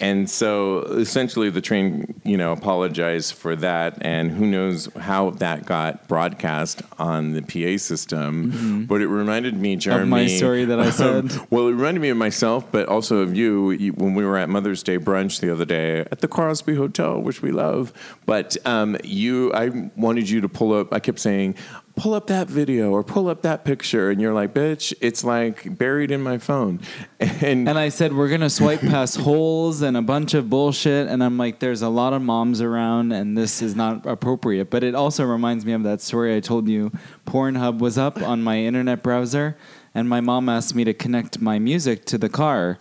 [0.00, 5.66] and so essentially the train, you know, apologized for that and who knows how that
[5.66, 8.86] got broadcast on the PA system.
[8.86, 10.02] But it reminded me, Jeremy.
[10.02, 10.10] Mm-hmm.
[10.10, 11.32] my story that I said?
[11.50, 14.48] well, it reminded me of myself, but also of you, you when we were at
[14.48, 17.92] Mother's Day brunch the other day at the Crosby Hotel, which we love.
[18.24, 21.56] But um, you, I wanted you to pull up, I kept saying,
[21.98, 24.08] pull up that video or pull up that picture.
[24.08, 26.80] And you're like, bitch, it's like buried in my phone.
[27.20, 31.22] And, And I said we're gonna swipe past holes and a bunch of bullshit, and
[31.22, 34.70] I'm like, there's a lot of moms around, and this is not appropriate.
[34.70, 36.92] But it also reminds me of that story I told you.
[37.26, 39.56] Pornhub was up on my internet browser,
[39.94, 42.78] and my mom asked me to connect my music to the car,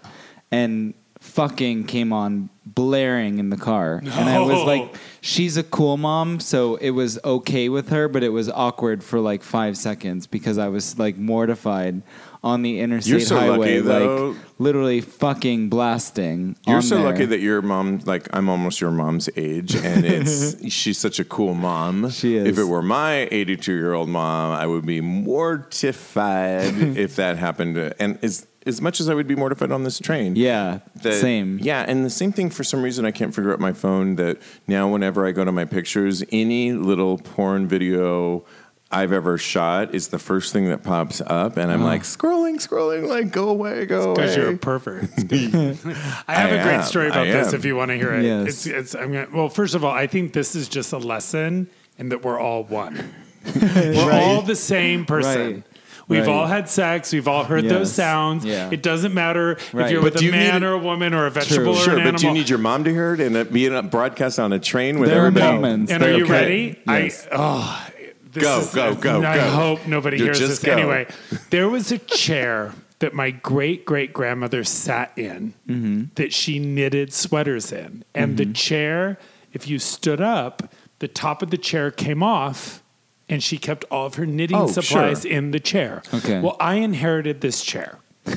[0.52, 3.98] and fucking came on blaring in the car.
[4.04, 8.24] And I was like, she's a cool mom, so it was okay with her, but
[8.24, 12.02] it was awkward for like five seconds because I was like mortified
[12.44, 14.28] on the interstate so highway, lucky, though.
[14.30, 16.56] like literally fucking blasting.
[16.66, 17.06] You're on so there.
[17.06, 21.26] lucky that your mom, like I'm almost your mom's age, and it's she's such a
[21.26, 22.10] cool mom.
[22.12, 22.48] She is.
[22.48, 27.78] If it were my 82 year old mom, I would be mortified if that happened.
[28.00, 31.58] and as as much as I would be mortified on this train, Yeah, that- same.
[31.62, 34.38] Yeah, and the same thing for some reason I can't figure out my phone that
[34.68, 38.44] now whenever I go to my pictures, any little porn video
[38.90, 43.08] I've ever shot is the first thing that pops up and I'm like scrolling, scrolling,
[43.08, 44.14] like go away, go away.
[44.16, 44.58] Because you're a away.
[44.60, 45.10] pervert.
[45.18, 46.84] I have I a great am.
[46.84, 47.56] story about I this am.
[47.56, 48.24] if you want to hear it.
[48.24, 48.48] Yes.
[48.48, 51.70] It's, it's, I'm gonna, well, first of all, I think this is just a lesson
[51.98, 53.14] in that we're all one.
[53.56, 55.54] we're all the same person.
[55.56, 55.64] Right.
[56.08, 56.30] We've Right.
[56.30, 57.12] all had sex.
[57.12, 58.46] We've all heard those sounds.
[58.46, 58.70] Yeah.
[58.72, 61.32] It doesn't matter if you're But with do a man or a woman or a
[61.32, 62.20] vegetable or Sure, an but animal.
[62.22, 64.54] do you need your mom to hear it and it be in a broadcast on
[64.54, 65.56] a train with There are everybody?
[65.58, 65.92] moments.
[65.92, 66.32] and are They're you okay.
[66.34, 66.80] ready?
[66.88, 67.28] Yes.
[67.30, 67.88] I oh,
[68.32, 69.50] this Go, is, go, go, I go.
[69.50, 70.64] hope nobody You hears just this.
[70.64, 70.72] go.
[70.72, 71.08] Anyway,
[71.50, 76.04] there was a chair that my great great grandmother sat in Mm-hmm.
[76.16, 79.18] that she knitted sweaters in, and the chair,
[79.54, 82.82] if you stood up, the top of the chair came off.
[83.30, 85.32] And she kept all of her knitting Oh, supplies sure.
[85.32, 86.02] in the chair.
[86.14, 86.40] Okay.
[86.40, 88.00] Well, I inherited this chair.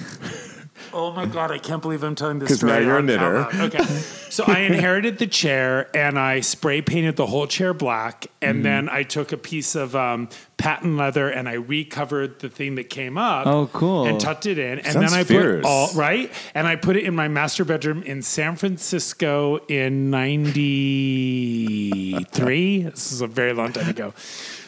[0.93, 2.72] Oh my god, I can't believe I'm telling this 'Cause story.
[2.72, 3.47] now you're a knitter.
[3.61, 3.78] Okay.
[4.30, 8.26] So I inherited the chair and I spray painted the whole chair black.
[8.43, 8.62] And Mm-hmm.
[8.64, 12.91] then I took a piece of um, patent leather and I recovered the thing that
[12.91, 13.47] came up.
[13.47, 14.07] Oh, cool.
[14.07, 14.78] And tucked it in.
[14.80, 15.62] And Sounds then I fierce.
[15.62, 16.32] put all, right?
[16.55, 22.82] And I put it in my master bedroom in San Francisco in 93.
[22.82, 24.12] this is a very long time ago.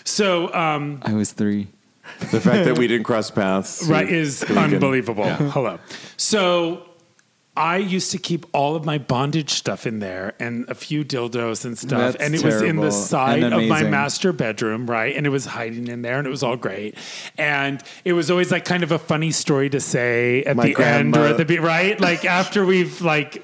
[0.04, 1.68] So, um, I was three.
[2.30, 3.86] The fact that we didn't cross paths.
[3.86, 5.24] right is so we can- unbelievable.
[5.28, 5.78] Hello.
[6.16, 6.82] So
[7.54, 11.66] I used to keep all of my bondage stuff in there and a few dildos
[11.66, 12.12] and stuff.
[12.12, 15.14] That's and it was in the side of my master bedroom, right?
[15.14, 16.96] And it was hiding in there and it was all great.
[17.36, 20.82] And it was always like kind of a funny story to say at My the
[20.82, 22.00] end or at the be right?
[22.00, 23.42] Like after we've like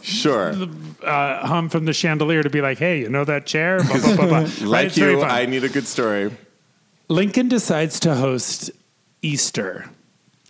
[0.00, 0.54] Sure.
[1.02, 3.82] uh, hum from the chandelier to be like, hey, you know that chair?
[3.84, 4.38] Blah, blah, blah, blah.
[4.40, 4.60] Right?
[4.62, 5.22] Like It's you.
[5.22, 6.30] I need a good story.
[7.10, 8.70] Lincoln decides to host
[9.20, 9.90] Easter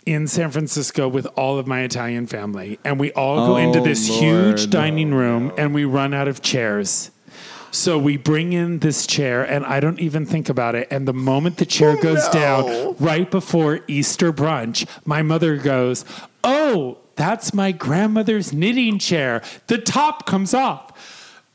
[0.05, 2.79] in San Francisco with all of my Italian family.
[2.85, 4.23] And we all go Oh, into this Lord.
[4.23, 7.11] huge dining room and we run out of chairs.
[7.71, 10.87] So we bring in this chair and I don't even think about it.
[10.91, 12.31] And the moment the chair goes no.
[12.31, 16.05] down, right before Easter brunch, my mother goes,
[16.43, 19.41] Oh, that's my grandmother's knitting chair.
[19.67, 20.91] The top comes off.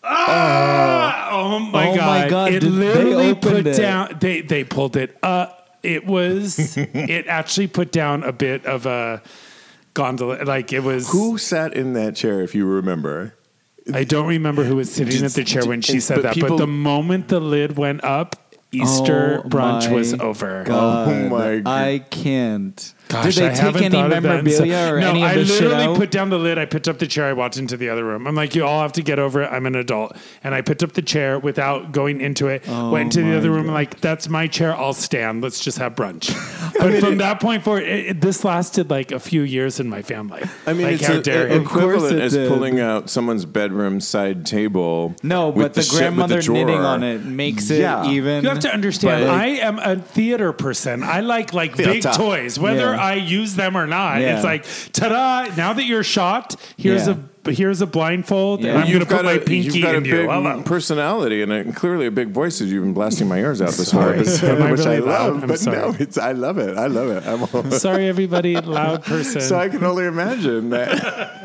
[0.02, 1.28] Ah!
[1.32, 2.30] Oh, my Oh my god!
[2.30, 3.76] God, It literally put it?
[3.76, 4.16] down.
[4.20, 5.59] They they pulled it up.
[5.82, 6.76] It was.
[6.76, 9.22] it actually put down a bit of a
[9.94, 10.44] gondola.
[10.44, 11.10] Like it was.
[11.10, 13.34] Who sat in that chair, if you remember?
[13.92, 16.34] I don't remember who was sitting Did- at the chair when she said but that.
[16.34, 18.36] people- but the moment the lid went up,
[18.72, 20.60] Easter Oh brunch was over.
[20.60, 21.70] Oh God, Oh my God.
[21.70, 22.94] I can't.
[23.10, 25.22] Gosh, Did they I take haven't any thought of that in so- or no, any
[25.24, 25.96] of I the shit literally out?
[25.96, 26.58] put down the lid.
[26.58, 27.26] I picked up the chair.
[27.26, 28.26] I walked into the other room.
[28.26, 29.48] I'm like, you all have to get over it.
[29.52, 32.62] I'm an adult, and I picked up the chair without going into it.
[32.68, 33.66] Oh went into the Oh my other room.
[33.66, 34.74] Like, that's my chair.
[34.76, 35.42] I'll stand.
[35.42, 36.30] Let's just have brunch.
[36.78, 40.02] but from that point forward, it, it- this lasted like a few years in my
[40.02, 40.42] family.
[40.66, 41.60] I mean, like, it's how a, dare a- you?
[41.62, 42.48] equivalent it as did.
[42.48, 45.14] pulling out someone's bedroom side table.
[45.22, 46.80] no, with but the, shit with grandmother knitting drawer.
[46.86, 48.06] on it makes it Yeah.
[48.08, 48.44] even.
[48.44, 49.24] You have to understand.
[49.26, 51.02] but- I am a theater person.
[51.02, 52.10] I like like big Theater.
[52.12, 52.99] toys, whether Yeah.
[53.00, 54.20] I use them or not.
[54.20, 54.36] Yeah.
[54.36, 55.54] It's like, ta-da!
[55.56, 57.14] Now that you're shot, here's Yeah.
[57.46, 58.70] a here's a blindfold, Yeah.
[58.70, 60.12] and I'm going You've to put got my a, pinky you've got a in you.
[60.12, 60.62] big Hello.
[60.62, 63.70] personality and, a, and clearly a big voice as you've been blasting my ears out
[63.70, 64.12] this Sorry.
[64.18, 65.32] whole episode, I which I really loud?
[65.32, 65.42] love.
[65.44, 65.76] I'm But sorry.
[65.78, 66.76] no, it's I love it.
[66.76, 67.26] I love it.
[67.26, 69.40] I'm all, Sorry, everybody, loud person.
[69.40, 71.40] so I can only imagine that.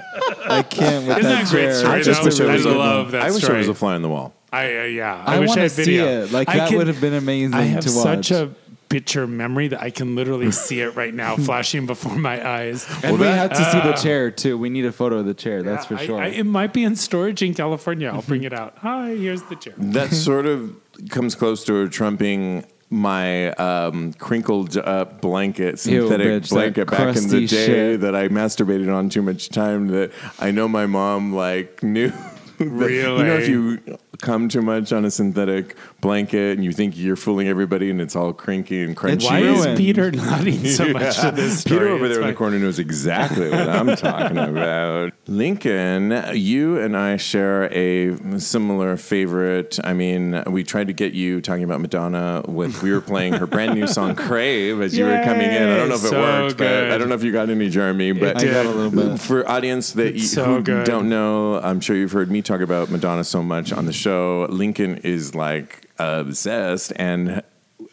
[0.47, 2.65] I can't with Isn't that that great story, I just wish I I was.
[2.65, 4.33] a- love that I wish I was a fly on the wall.
[4.51, 5.21] I uh, yeah.
[5.25, 6.31] I, I, wish want I to had see it.
[6.31, 8.27] Like I that would have been amazing I have to watch.
[8.27, 8.49] such a
[8.95, 12.87] picture memory that I can literally see it right now, flashing before my eyes.
[13.03, 14.57] and we that- have to see the uh, chair too.
[14.57, 15.61] We need a photo of the chair.
[15.63, 16.21] That's for sure.
[16.21, 18.07] I- it might be in storage in California.
[18.07, 18.77] I'll bring it out.
[18.77, 18.87] Mm-hmm.
[18.87, 19.73] Hi, here's the chair.
[19.77, 20.73] That sort of
[21.09, 27.41] comes close to trumping my um, crinkled up blanket, synthetic bitch, blanket back in the
[27.41, 28.01] day shit.
[28.01, 29.87] that I masturbated on too much time.
[29.87, 32.13] That I know my mom like knew.
[32.59, 33.49] that- You know, if Really?
[33.51, 37.99] you come too much on a synthetic blanket and you think you're fooling everybody and
[38.01, 39.25] it's all crinky and crunchy.
[39.25, 39.71] Why ruined.
[39.73, 41.79] is Peter nodding so much to this story?
[41.79, 45.13] Peter over It's there in the corner knows exactly what I'm talking about.
[45.27, 49.79] Lincoln, you and I share a similar favorite.
[49.83, 53.47] I mean, we tried to get you talking about Madonna with we were playing her
[53.47, 55.63] brand new song "Crave" as you were coming in.
[55.69, 56.91] I don't know if it Yay, so worked, but.
[56.91, 58.11] I don't know if you got any, Jeremy.
[58.11, 59.19] But I got a little bit.
[59.19, 60.85] for audience that you, so who good.
[60.85, 64.04] don't know, I'm sure you've heard me talk about Madonna so much on the show.
[64.05, 67.41] Lincoln is like obsessed and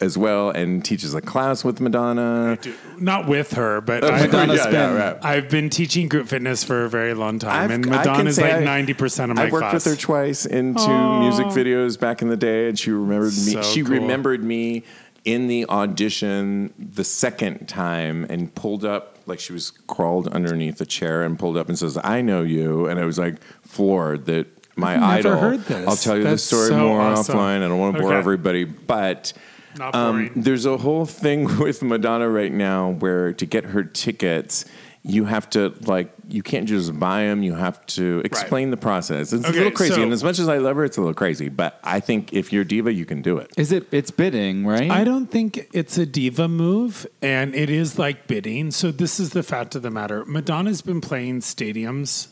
[0.01, 2.57] as well and teaches a class with Madonna.
[2.97, 5.17] Not with her, but Madonna I've, Madonna's yeah, been- yeah, right.
[5.25, 8.29] I've been teaching group fitness for a very long time, I've- and I can Madonna
[8.29, 9.51] is like I- ninety percent of my class.
[9.51, 9.85] I worked class.
[9.85, 13.53] with her twice in two music videos back in the day, and she remembered me.
[13.53, 13.95] So she cool.
[13.95, 14.83] remembered me
[15.25, 20.85] in the audition the second time and pulled up like she was crawled underneath a
[20.85, 24.47] chair and pulled up and says, "I know you," and I was like floored that
[24.75, 25.49] my I've never idol.
[25.49, 25.87] heard this.
[25.87, 27.35] I'll tell you That's the story so more awesome.
[27.37, 27.63] offline.
[27.63, 28.19] I don't want to bore Okay.
[28.19, 29.33] everybody, but.
[29.81, 34.65] Um, there's a whole thing with Madonna right now where to get her tickets,
[35.01, 37.41] you have to like you can't just buy them.
[37.41, 39.33] You have to explain the process.
[39.33, 41.15] It's a little crazy, so- and as much as I love her, it's a little
[41.15, 41.49] crazy.
[41.49, 43.51] But I think if you're a diva, you can do it.
[43.57, 43.87] Is it?
[43.91, 44.91] It's bidding, right?
[44.91, 48.69] I don't think it's a diva move, and it is like bidding.
[48.69, 52.27] So this is the fact of the matter: Madonna's been playing stadiums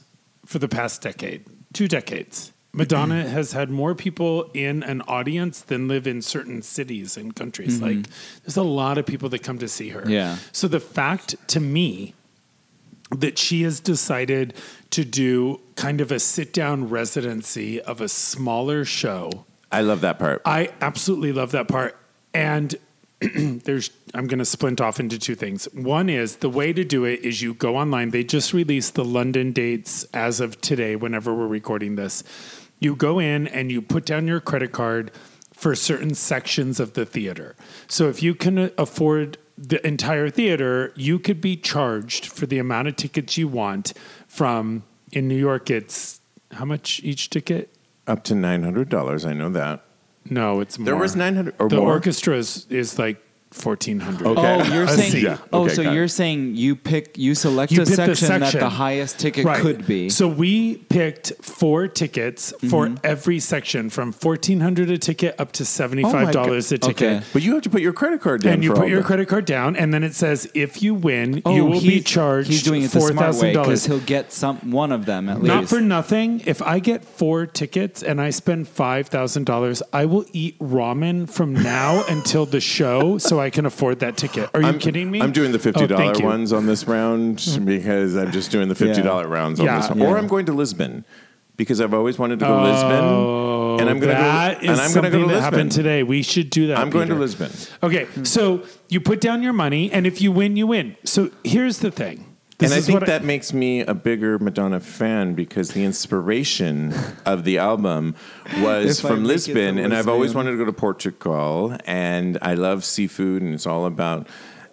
[0.45, 2.51] for the past decade, two decades.
[2.73, 7.79] Madonna has had more people in an audience than live in certain cities and countries.
[7.79, 7.97] Mm-hmm.
[7.97, 8.07] Like,
[8.43, 10.03] there's a lot of people that come to see her.
[10.07, 10.37] Yeah.
[10.53, 12.13] So the fact to me
[13.09, 14.53] that she has decided
[14.91, 20.19] to do kind of a sit down residency of a smaller show I love that
[20.19, 20.41] part.
[20.45, 21.97] I absolutely love that part.
[22.33, 22.75] And
[23.35, 25.65] there's I'm going to splint off into two things.
[25.73, 28.09] One is the way to do it is you go online.
[28.09, 32.23] They just released the London dates as of today whenever we're recording this.
[32.79, 35.11] You go in and you put down your credit card
[35.53, 37.55] for certain sections of the theater.
[37.87, 42.87] So if you can afford the entire theater, you could be charged for the amount
[42.87, 43.93] of tickets you want
[44.27, 46.21] from in New York it's
[46.53, 47.75] how much each ticket?
[48.07, 49.25] Up to nine hundred dollars.
[49.25, 49.85] I know that.
[50.29, 50.85] No, it's more.
[50.85, 51.87] There was nine hundred or the more.
[51.93, 53.21] orchestra is, is like
[53.51, 54.27] fourteen hundred.
[54.27, 54.41] Okay.
[54.61, 55.11] Oh, you're saying.
[55.11, 55.23] seat.
[55.23, 55.37] Yeah.
[55.53, 58.53] Oh, Okay, so you're saying you pick, you select You a pick the section, that
[58.53, 60.09] the highest ticket could be.
[60.09, 62.95] So we picked four tickets for Mm-hmm.
[63.05, 67.17] every section, from fourteen hundred a ticket up to seventy five dollars a ticket.
[67.17, 67.25] Okay.
[67.33, 68.53] but you have to put your credit card down.
[68.53, 69.05] And you for put all your that.
[69.07, 72.49] credit card down, and then it says if you win, Oh, you will be charged
[72.49, 75.33] He's doing it the four smart way because he'll get some one of them at
[75.37, 75.53] Not least.
[75.53, 76.41] Not for nothing.
[76.45, 81.29] If I get four tickets and I spend five thousand dollars, I will eat ramen
[81.29, 84.49] from now until the show, so I can afford that ticket.
[84.53, 85.21] Are you I'm kidding me?
[85.21, 86.25] I'm doing the oh, fifty dollar you.
[86.25, 87.65] ones on this round mm.
[87.65, 89.79] because I'm just doing the fifty dollar rounds on Yeah.
[89.79, 89.99] this one.
[89.99, 90.07] Yeah.
[90.07, 91.05] Or I'm going to Lisbon
[91.57, 94.61] because I've always wanted to go to oh, Lisbon, and I'm going to Oh, That
[94.61, 94.71] go.
[94.71, 96.03] is And I'm going to go to that Lisbon happened today.
[96.03, 96.77] We should do that.
[96.77, 97.51] I'm going to Lisbon.
[97.83, 98.23] Okay, hmm.
[98.23, 100.95] so you put down your money, and if you win, you win.
[101.03, 102.30] So here's the thing.
[102.61, 106.93] This and I think that makes me a bigger Madonna fan because the inspiration
[107.25, 108.15] of the album
[108.61, 112.85] was If from Lisbon, and I've always wanted to go to Portugal, and I love
[112.85, 114.27] seafood, and it's all about.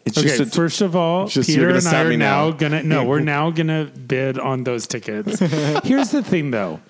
[0.04, 2.50] It's Okay, just a, first of all, Peter and I are now now.
[2.52, 5.38] gonna no, we're now gonna bid on those tickets.
[5.84, 6.80] Here's the thing, though,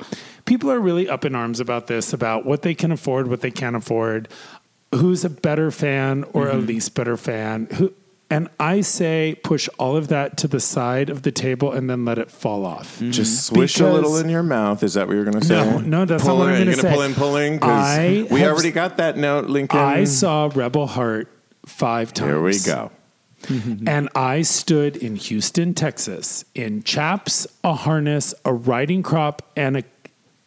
[0.45, 3.51] people are really up in arms about this, about what they can afford, what they
[3.51, 4.29] can't afford,
[4.95, 6.59] who's a better fan or Mm-hmm.
[6.59, 7.93] a least better fan, who.
[8.31, 12.05] And I say push all of that to the side of the table and then
[12.05, 12.97] let it fall off.
[12.97, 13.11] Mm-hmm.
[13.13, 14.83] just swish a little in your mouth.
[14.83, 15.55] Is that what you're going to say?
[15.55, 16.93] No, no, that's not Pull what I'm gonna you're say.
[16.93, 17.59] pull in, pulling.
[17.59, 19.81] 'Cause I we have- already got that note, Lincoln.
[19.81, 21.29] I saw Rebel Heart
[21.65, 22.29] five times.
[22.31, 22.91] Here we go.
[23.45, 23.89] Mm-hmm.
[23.89, 29.85] And I stood in Houston, Texas, in chaps, a harness, a riding crop, and a,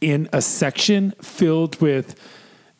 [0.01, 2.13] in a section filled with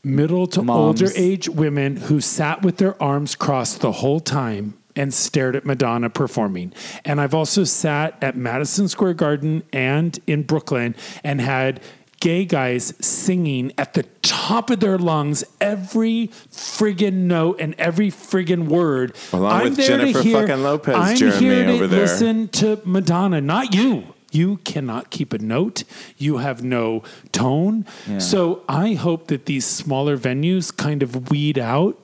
[0.04, 1.02] middle to Moms.
[1.02, 5.66] older age women who sat with their arms crossed the whole time and stared at
[5.66, 6.74] Madonna performing.
[7.06, 11.82] And I've also sat at Madison Square Garden and in Brooklyn and had
[12.20, 18.68] gay guys singing at the top of their lungs every friggin' note and every friggin'
[18.68, 19.16] word.
[19.34, 22.02] Along with there to Jennifer hear- fucking Lopez, I'm Jeremy, here to over there.
[22.02, 24.14] listen to Madonna, not you.
[24.32, 25.84] You cannot keep a note.
[26.18, 27.86] You have no tone.
[28.20, 32.00] So I hope that these smaller venues kind of weed out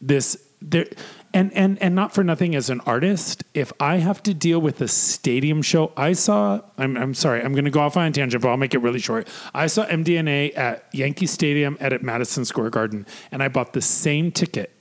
[0.00, 0.86] this there
[1.32, 4.80] and and and not for nothing as an artist if i have to deal with
[4.80, 8.10] a stadium show i saw i'm, I'm sorry i'm going to go off on a
[8.10, 12.02] tangent but i'll make it really short i saw mdna at yankee stadium and at
[12.02, 14.72] madison square garden and i bought the same ticket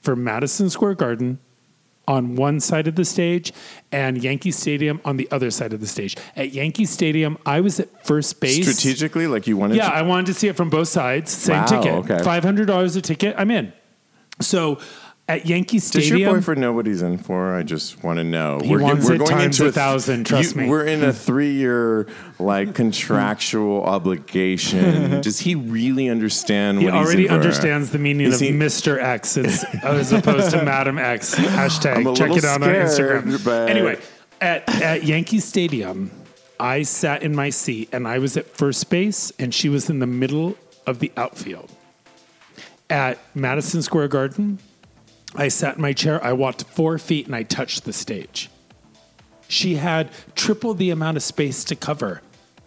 [0.00, 1.38] for madison square garden
[2.08, 3.52] on one side of the stage
[3.92, 6.16] and Yankee Stadium on the other side of the stage.
[6.36, 8.66] At Yankee Stadium, I was at first base.
[8.66, 9.94] Strategically, like you wanted Yeah, to.
[9.96, 11.30] I wanted to see it from both sides.
[11.30, 11.92] Same Wow, ticket.
[12.10, 12.22] okay.
[12.24, 13.34] Five hundred dollars a ticket.
[13.36, 13.74] I'm in.
[14.40, 14.78] So
[15.28, 16.10] at Yankee Stadium.
[16.12, 17.54] Does your boyfriend know what he's in for?
[17.54, 18.60] I just want to know.
[18.64, 20.68] He wants it times a th- thousand, trust me.
[20.68, 22.06] We're in a three-year
[22.38, 25.20] like contractual obligation.
[25.20, 27.34] Does he really understand he what he's already in for?
[27.34, 28.98] understands the meaning Is of he- Mr.
[29.00, 31.34] X as, as opposed to Madam X.
[31.34, 33.44] Hashtag check it out scared, on Instagram.
[33.44, 33.98] but- Anyway,
[34.40, 36.10] at, at Yankee Stadium,
[36.58, 39.98] I sat in my seat and I was at first base and she was in
[39.98, 40.56] the middle
[40.86, 41.70] of the outfield.
[42.90, 44.58] At Madison Square Garden,
[45.38, 48.50] I sat in my chair, I walked four feet and I touched the stage.
[49.48, 52.20] She had triple the amount of space to cover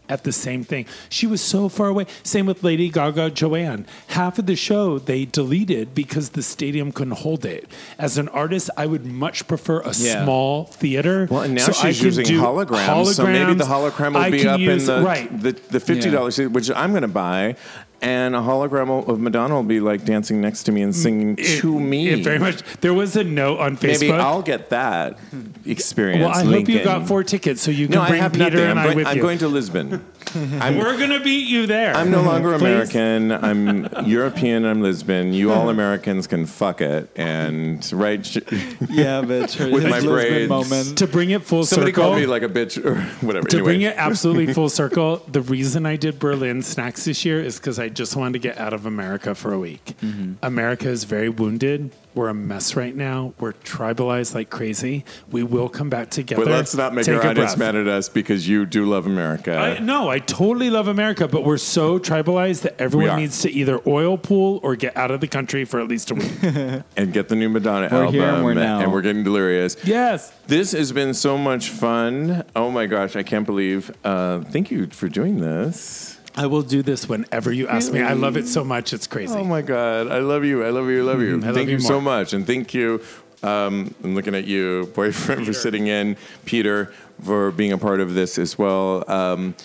[0.10, 0.86] at the same thing.
[1.10, 2.06] She was so far away.
[2.24, 3.86] Same with Lady Gaga Joanne.
[4.08, 7.70] Half of the show they deleted because the stadium couldn't hold it.
[8.00, 10.24] As an artist, I would much prefer a Yeah.
[10.24, 11.28] small theater.
[11.30, 14.46] Well, and now so she's using do holograms, so maybe the hologram will I be
[14.48, 15.42] up use- in the right.
[15.42, 17.56] the, the fifty dollars, seat, which I'm going to buy,
[18.02, 20.96] and a hologram of Madonna will be like dancing next to me and mm.
[20.96, 22.10] singing It- to me.
[22.10, 22.64] it very much.
[22.82, 24.02] There was a note on Facebook.
[24.02, 25.20] Maybe I'll get that
[25.66, 26.22] experience.
[26.22, 28.44] well, I hope you got four tickets so you can No, I bring have Peter
[28.46, 28.60] nothing.
[28.62, 29.22] and I'm, I going, with I'm you.
[29.22, 30.06] going to Lisbon.
[30.34, 31.94] I'm, We're gonna beat you there.
[31.94, 33.32] I'm no longer American.
[33.32, 34.66] I'm European.
[34.66, 35.34] I'm Lisbon.
[35.34, 38.20] You all Americans can fuck it and right.
[38.36, 39.58] Yeah, bitch.
[39.58, 40.50] her- With my Lisbon braids.
[40.50, 40.98] moment.
[41.00, 43.48] To bring it full Somebody circle, Somebody called me like a bitch or whatever.
[43.50, 43.72] to anyway.
[43.72, 47.78] bring it absolutely full circle, the reason I did Berlin Snax this year is because
[47.78, 49.94] I just wanted to get out of America for a week.
[50.02, 50.34] Mm-hmm.
[50.44, 51.92] America is very wounded.
[52.14, 53.34] We're a mess right now.
[53.40, 55.06] We're tribalized like crazy.
[55.30, 56.44] We will come back together.
[56.44, 57.74] But let's not make Take our audience breath.
[57.74, 59.56] mad at us because you do love America.
[59.56, 63.80] I, no, I totally love America, but we're so tribalized that everyone needs to either
[63.88, 66.32] oil pull or get out of the country for at least a week.
[66.98, 68.14] and get the new Madonna We're album.
[68.14, 68.82] here and we're now.
[68.82, 69.78] and we're getting delirious.
[69.86, 70.34] yes.
[70.48, 72.44] This has been so much fun.
[72.58, 73.90] Oh my gosh, I can't believe.
[74.04, 76.11] Uh, thank you for doing this.
[76.36, 78.02] I will do this whenever you ask me.
[78.02, 78.94] I love it so much.
[78.94, 79.34] It's crazy.
[79.34, 80.64] Oh my god, I love you.
[80.64, 81.00] I love you.
[81.02, 81.36] I love you.
[81.44, 83.02] I love thank you, you so much, and thank you.
[83.44, 86.16] Um, I'm looking at you, boyfriend, for sitting in.
[86.46, 89.04] Peter for being a part of this as well.
[89.10, 89.56] Um,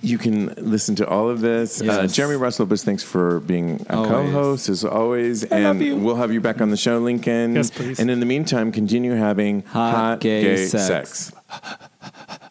[0.00, 1.82] you can listen to all of this.
[1.82, 4.10] Uh, Jeremy Russell, but thanks for being a Always.
[4.10, 5.96] co-host as always, and love you.
[5.96, 7.56] we'll have you back on the show, Lincoln.
[7.56, 7.98] Yes, please.
[7.98, 11.32] And in the meantime, continue having Hot gay sex.
[11.32, 11.32] sex.